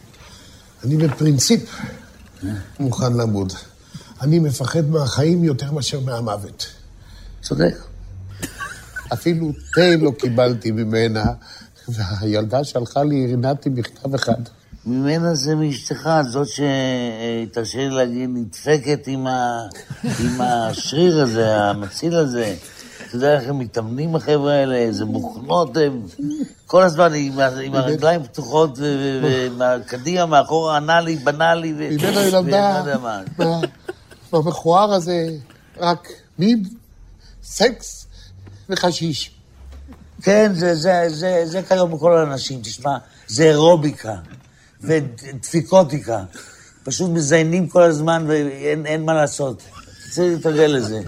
[0.84, 1.80] אני בפרינציפ
[2.80, 3.52] מוכן למות.
[4.22, 6.66] אני מפחד מהחיים יותר מאשר מהמוות.
[7.42, 7.74] צודק.
[9.12, 11.24] אפילו תה לא קיבלתי ממנה,
[11.88, 14.42] והילדה שלחה לי רינתי מכתב אחד.
[14.86, 19.66] ממנה זה מאשתך, זאת שתרשה לי להגיד, נדפקת עם, ה...
[20.04, 22.54] עם השריר הזה, המציל הזה.
[23.06, 26.00] אתה יודע איך הם מתאמנים החבר'ה האלה, איזה מוכנות הם.
[26.66, 31.76] כל הזמן עם, הרגליים פתוחות, ו- ו- ומקדימה, מאחורה ענה לי, בנה לי, ו...
[31.76, 32.82] ממנו היא למדה,
[34.32, 35.28] במכוער הזה,
[35.78, 36.08] רק
[36.38, 36.62] מין,
[37.42, 38.06] סקס
[38.68, 39.30] וחשיש.
[40.22, 42.96] כן, זה, זה, זה, זה כיום בכל האנשים, תשמע,
[43.26, 44.14] זה אירוביקה
[44.80, 46.24] ודפיקותיקה.
[46.84, 49.62] פשוט מזיינים כל הזמן ואין אין מה לעשות.
[50.10, 51.00] צריך להתרגל לזה.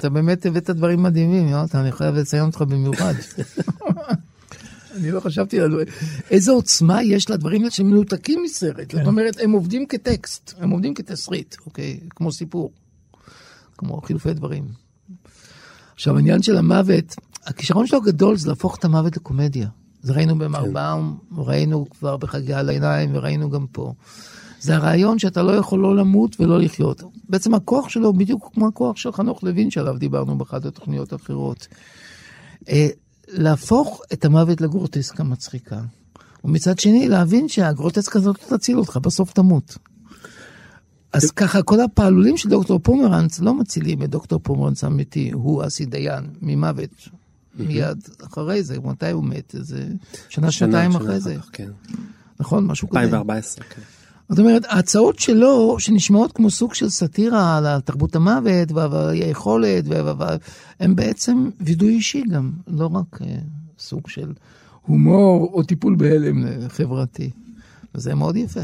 [0.00, 3.14] אתה באמת הבאת דברים מדהימים, יונתן, אני חייב לציין אותך במיוחד.
[4.96, 5.80] אני לא חשבתי על
[6.30, 8.90] איזה עוצמה יש לדברים האלה שמנותקים מסרט.
[8.90, 12.00] זאת אומרת, הם עובדים כטקסט, הם עובדים כתסריט, אוקיי?
[12.10, 12.72] כמו סיפור,
[13.78, 14.64] כמו חילופי דברים.
[15.94, 17.14] עכשיו, העניין של המוות,
[17.46, 19.68] הכישרון שלו הגדול זה להפוך את המוות לקומדיה.
[20.02, 23.94] זה ראינו במרבאום, ראינו כבר בחגי על העיניים, וראינו גם פה.
[24.60, 27.02] זה הרעיון שאתה לא יכול לא למות ולא לחיות.
[27.28, 31.66] בעצם הכוח שלו בדיוק כמו הכוח של חנוך לוין שעליו דיברנו באחת התוכניות האחרות.
[32.68, 32.88] אה,
[33.28, 35.80] להפוך את המוות לגרוטסקה מצחיקה.
[36.44, 39.78] ומצד שני, להבין שהגרוטסקה הזאת לא תציל אותך, בסוף תמות.
[41.12, 45.84] אז ככה, כל הפעלולים של דוקטור פומרנץ לא מצילים את דוקטור פומרנץ האמיתי, הוא אסי
[45.86, 47.08] דיין, ממוות.
[47.58, 49.54] מיד אחרי זה, מתי הוא מת?
[49.54, 49.88] איזה
[50.28, 51.36] שנה, שנתיים אחרי זה.
[51.52, 51.70] כן.
[52.40, 52.66] נכון?
[52.66, 53.00] משהו כזה.
[53.00, 53.82] 2014, כן.
[54.30, 59.84] זאת אומרת, ההצעות שלו, שנשמעות כמו סוג של סאטירה על תרבות המוות והיכולת,
[60.80, 63.36] הם בעצם וידוי אישי גם, לא רק אה,
[63.78, 64.32] סוג של
[64.82, 67.30] הומור או טיפול בהלם חברתי.
[67.94, 68.60] וזה מאוד יפה.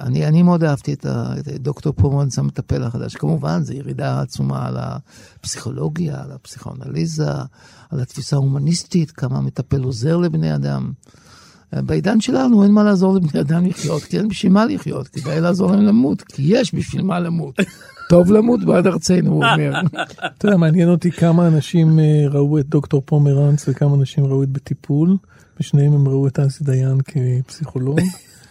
[0.00, 3.16] אני, אני מאוד אהבתי את, ה, את דוקטור פורמנס המטפל החדש.
[3.16, 7.32] כמובן, זו ירידה עצומה על הפסיכולוגיה, על הפסיכואנליזה,
[7.90, 10.92] על התפיסה ההומניסטית, כמה המטפל עוזר לבני אדם.
[11.72, 15.70] בעידן שלנו אין מה לעזור לבני אדם לחיות, כי אין בשביל מה לחיות, כדאי לעזור
[15.70, 17.54] להם למות, כי יש בשביל מה למות.
[18.08, 19.80] טוב למות בעד ארצנו, הוא אומר.
[20.38, 24.48] אתה יודע, מעניין אותי כמה אנשים אה, ראו את דוקטור פומרנץ וכמה אנשים ראו את
[24.48, 25.16] בטיפול,
[25.60, 28.00] ושניהם הם ראו את אסי דיין כפסיכולוג.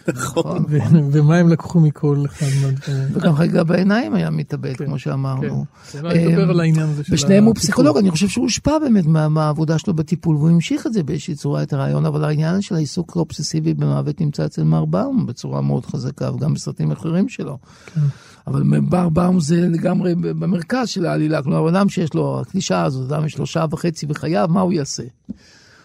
[0.08, 0.64] נכון.
[1.12, 3.08] ומה הם לקחו מכל אחד מהדברים.
[3.12, 5.64] וגם חגיגה בעיניים היה מתאבד, כמו שאמרנו.
[5.92, 6.06] כן.
[6.06, 7.54] אני מדבר על העניין הזה של ושניהם הוא.
[7.54, 11.34] פסיכולוג, אני חושב שהוא הושפע באמת מה- מהעבודה שלו בטיפול, והוא המשיך את זה באיזושהי
[11.34, 15.86] צורה, את הרעיון, אבל העניין של העיסוק האובססיבי במוות נמצא אצל מר באום בצורה מאוד
[15.86, 17.58] חזקה, וגם בסרטים אחרים שלו.
[17.94, 18.00] כן.
[18.46, 23.26] אבל בר באום זה לגמרי במרכז של העלילה, כלומר, אדם שיש לו, הקלישה הזאת, אדם
[23.26, 25.02] יש לו שעה וחצי בחייו, מה הוא יעשה?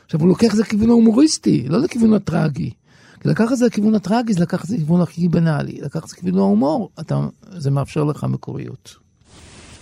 [0.05, 2.69] עכשיו, הוא לוקח את זה לכיוון ההומוריסטי, לא לכיוון הטרגי.
[3.21, 5.79] כי לקחת את זה לכיוון הטרגי, זה לקחת את זה לכיוון הכי בנאלי.
[5.81, 7.19] לקחת את זה לכיוון ההומור, אתה,
[7.57, 8.95] זה מאפשר לך מקוריות.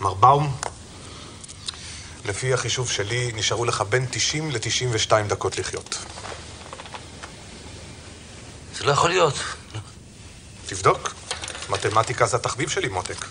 [0.02, 0.52] מר באום,
[2.26, 6.06] לפי החישוב שלי, נשארו לך בין 90 ל-92 דקות לחיות.
[8.78, 9.34] זה לא יכול להיות.
[10.66, 11.14] תבדוק.
[11.70, 13.26] מתמטיקה זה התחביב שלי, מותק.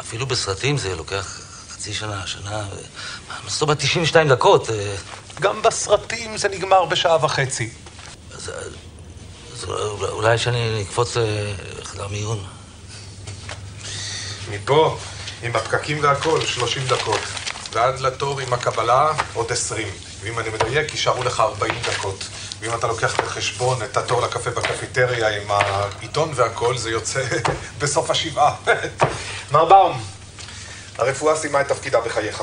[0.00, 1.40] אפילו בסרטים זה לוקח
[1.70, 3.13] חצי שנה, שנה, ו-
[3.46, 4.70] זאת אומרת 92 דקות?
[4.70, 4.94] אה,
[5.40, 7.70] גם בסרטים זה נגמר בשעה וחצי.
[8.34, 8.50] אז
[9.68, 11.22] אולי- אולי שאני אקפוץ אה,
[11.82, 12.44] לחדר מיון.
[14.50, 14.96] מפה,
[15.42, 17.20] עם הפקקים והכל, 30 דקות.
[17.72, 19.88] ועד לתור עם הקבלה, עוד 20.
[20.22, 22.24] ואם אני מדייק, יישארו לך 40 דקות.
[22.60, 27.22] ואם אתה לוקח בחשבון את התור לקפה בקפיטריה עם העיתון והכל, זה יוצא
[27.80, 28.54] בסוף השבעה.
[29.52, 30.04] מר באום,
[30.98, 32.42] הרפואה סיימה את תפקידה בחייך.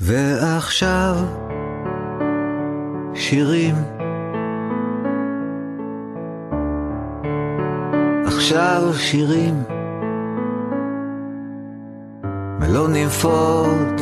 [0.00, 1.16] ועכשיו
[3.14, 3.74] שירים.
[8.26, 9.62] עכשיו שירים.
[12.60, 14.00] מלוא נימפות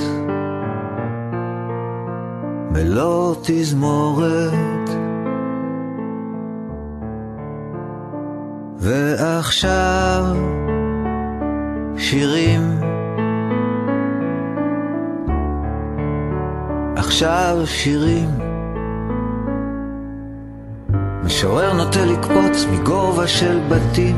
[2.73, 4.91] מלוא תזמורת.
[8.79, 10.25] ועכשיו
[11.97, 12.94] שירים
[17.15, 18.31] עכשיו שירים.
[21.25, 24.17] משורר נוטה לקפוץ מגובה של בתים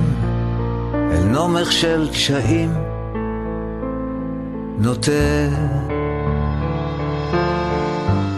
[0.94, 2.74] אל נומך של קשיים.
[4.78, 5.10] נוטה.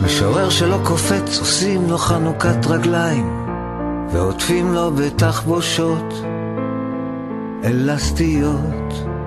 [0.05, 3.47] משורר שלא קופץ עושים לו חנוכת רגליים
[4.13, 6.15] ועוטפים לו בתחבושות
[7.65, 9.18] אלסטיות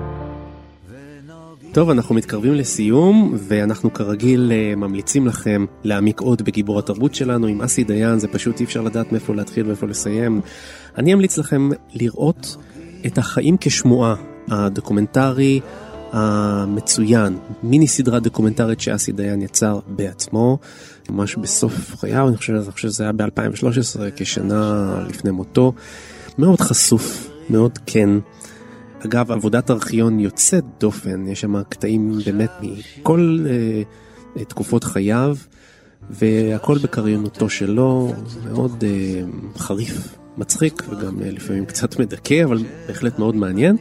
[1.72, 7.46] טוב, אנחנו מתקרבים לסיום, ואנחנו כרגיל אה, ממליצים לכם להעמיק עוד בגיבור התרבות שלנו.
[7.46, 10.40] עם אסי דיין זה פשוט אי אפשר לדעת מאיפה להתחיל ואיפה לסיים.
[10.98, 12.56] אני אמליץ לכם לראות
[13.06, 14.14] את החיים כשמועה,
[14.48, 15.60] הדוקומנטרי
[16.12, 20.58] המצוין, מיני סדרה דוקומנטרית שאסי דיין יצר בעצמו,
[21.10, 25.72] ממש בסוף חייו, אני חושב, אני חושב שזה היה ב-2013, כשנה לפני מותו.
[26.38, 28.10] מאוד חשוף, מאוד כן.
[29.04, 33.38] אגב, עבודת ארכיון יוצאת דופן, יש שם קטעים באמת מכל
[34.36, 35.36] uh, תקופות חייו,
[36.10, 38.12] והכל בקריינותו שלו,
[38.44, 43.76] מאוד uh, חריף, מצחיק וגם uh, לפעמים קצת מדכא, אבל בהחלט מאוד מעניין.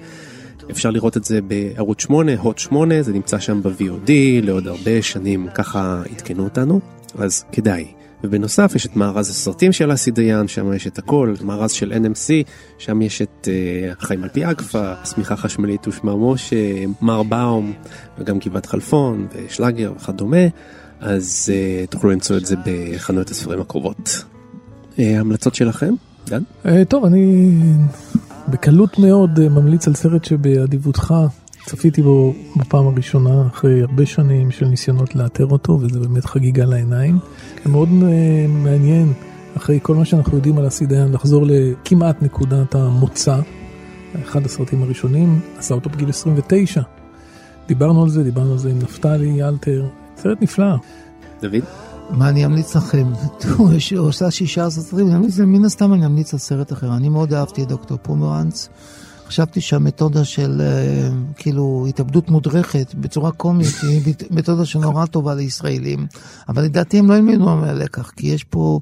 [0.72, 4.11] אפשר לראות את זה בערוץ 8, הוט 8, זה נמצא שם ב-VOD
[4.43, 6.80] לעוד הרבה שנים, ככה עדכנו אותנו,
[7.17, 8.01] אז כדאי.
[8.24, 12.49] ובנוסף יש את מארז הסרטים של אסי דיין, שם יש את הכל, מארז של NMC,
[12.78, 16.55] שם יש את uh, חיים על פי אגפה, שמיכה חשמלית ושמר משה,
[17.01, 17.74] מר באום,
[18.17, 20.47] וגם גבעת חלפון, ושלאגר וכדומה,
[20.99, 24.24] אז uh, תוכלו למצוא את זה בחנויות הספרים הקרובות.
[24.95, 25.93] Uh, המלצות שלכם,
[26.28, 26.43] דן?
[26.65, 27.51] אה, טוב, אני
[28.47, 31.13] בקלות מאוד אה, ממליץ על סרט שבאדיבותך
[31.66, 37.20] צפיתי בו בפעם הראשונה אחרי הרבה שנים של ניסיונות לאתר אותו, וזה באמת חגיגה לעיניים.
[37.66, 39.14] מאוד אה, מעניין,
[39.57, 43.39] אחרי כל מה שאנחנו יודעים על אסי דיין, לחזור לכמעט נקודת המוצא.
[44.24, 46.82] אחד הסרטים הראשונים, עשה אותו בגיל 29.
[47.68, 49.88] דיברנו על זה, דיברנו על זה עם נפתלי אלתר,
[50.18, 50.76] סרט נפלא.
[51.41, 51.64] דוד?
[52.09, 53.07] מה אני אמליץ לכם?
[53.57, 55.07] הוא יש- עושה 16 סרטים,
[55.45, 56.95] מן הסתם אני אמליץ על סרט אחר.
[56.95, 58.70] אני מאוד אהבתי את דוקטור פומרנץ.
[59.32, 66.07] חשבתי שהמתודה של אה, כאילו התאבדות מודרכת בצורה קומית היא מת- מתודה שנורא טובה לישראלים,
[66.49, 68.79] אבל לדעתי הם לא ילמדו מהלקח, כי יש פה...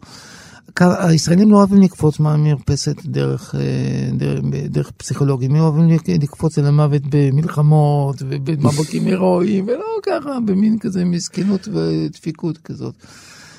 [0.79, 3.59] הישראלים לא אוהבים לקפוץ מהמרפסת דרך, אה,
[4.17, 4.39] דרך,
[4.69, 11.05] דרך פסיכולוגים, הם אוהבים לק- לקפוץ אל המוות במלחמות ובמאבקים הירואיים, ולא ככה, במין כזה
[11.05, 12.93] מסכנות ודפיקות כזאת.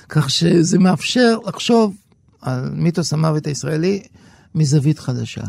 [0.08, 1.94] כך שזה מאפשר לחשוב
[2.40, 4.02] על מיתוס המוות הישראלי
[4.54, 5.42] מזווית חדשה.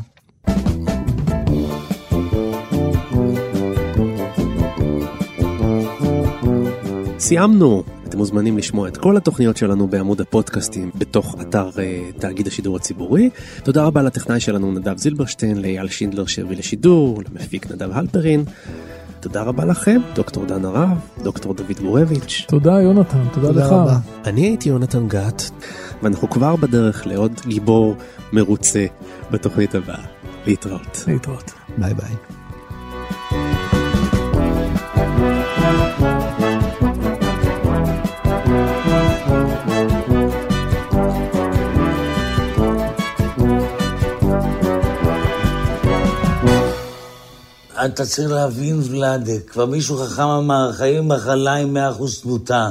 [7.32, 7.84] סיימנו.
[8.07, 13.29] אתם מוזמנים לשמוע את כל התוכניות שלנו בעמוד הפודקאסטים בתוך אתר uh, תאגיד השידור הציבורי.
[13.63, 18.43] תודה רבה לטכנאי שלנו נדב זילברשטיין, לאייל שינדלר שהביא לשידור, למפיק נדב הלפרין.
[19.19, 20.89] תודה רבה לכם, דוקטור דן הרב,
[21.23, 22.45] דוקטור דוד גורביץ'.
[22.47, 23.71] תודה יונתן, תודה, תודה לך.
[23.71, 23.97] רבה.
[24.25, 25.41] אני הייתי יונתן גת,
[26.03, 27.95] ואנחנו כבר בדרך לעוד גיבור
[28.34, 28.86] מרוצה
[29.32, 30.03] בתוכנית הבאה.
[30.45, 31.03] להתראות.
[31.07, 31.51] להתראות.
[31.77, 32.30] ביי ביי.
[47.86, 52.69] אתה צריך להבין, ולאדה, כבר מישהו חכם אמר, חיים מחלה עם 100% תמותה.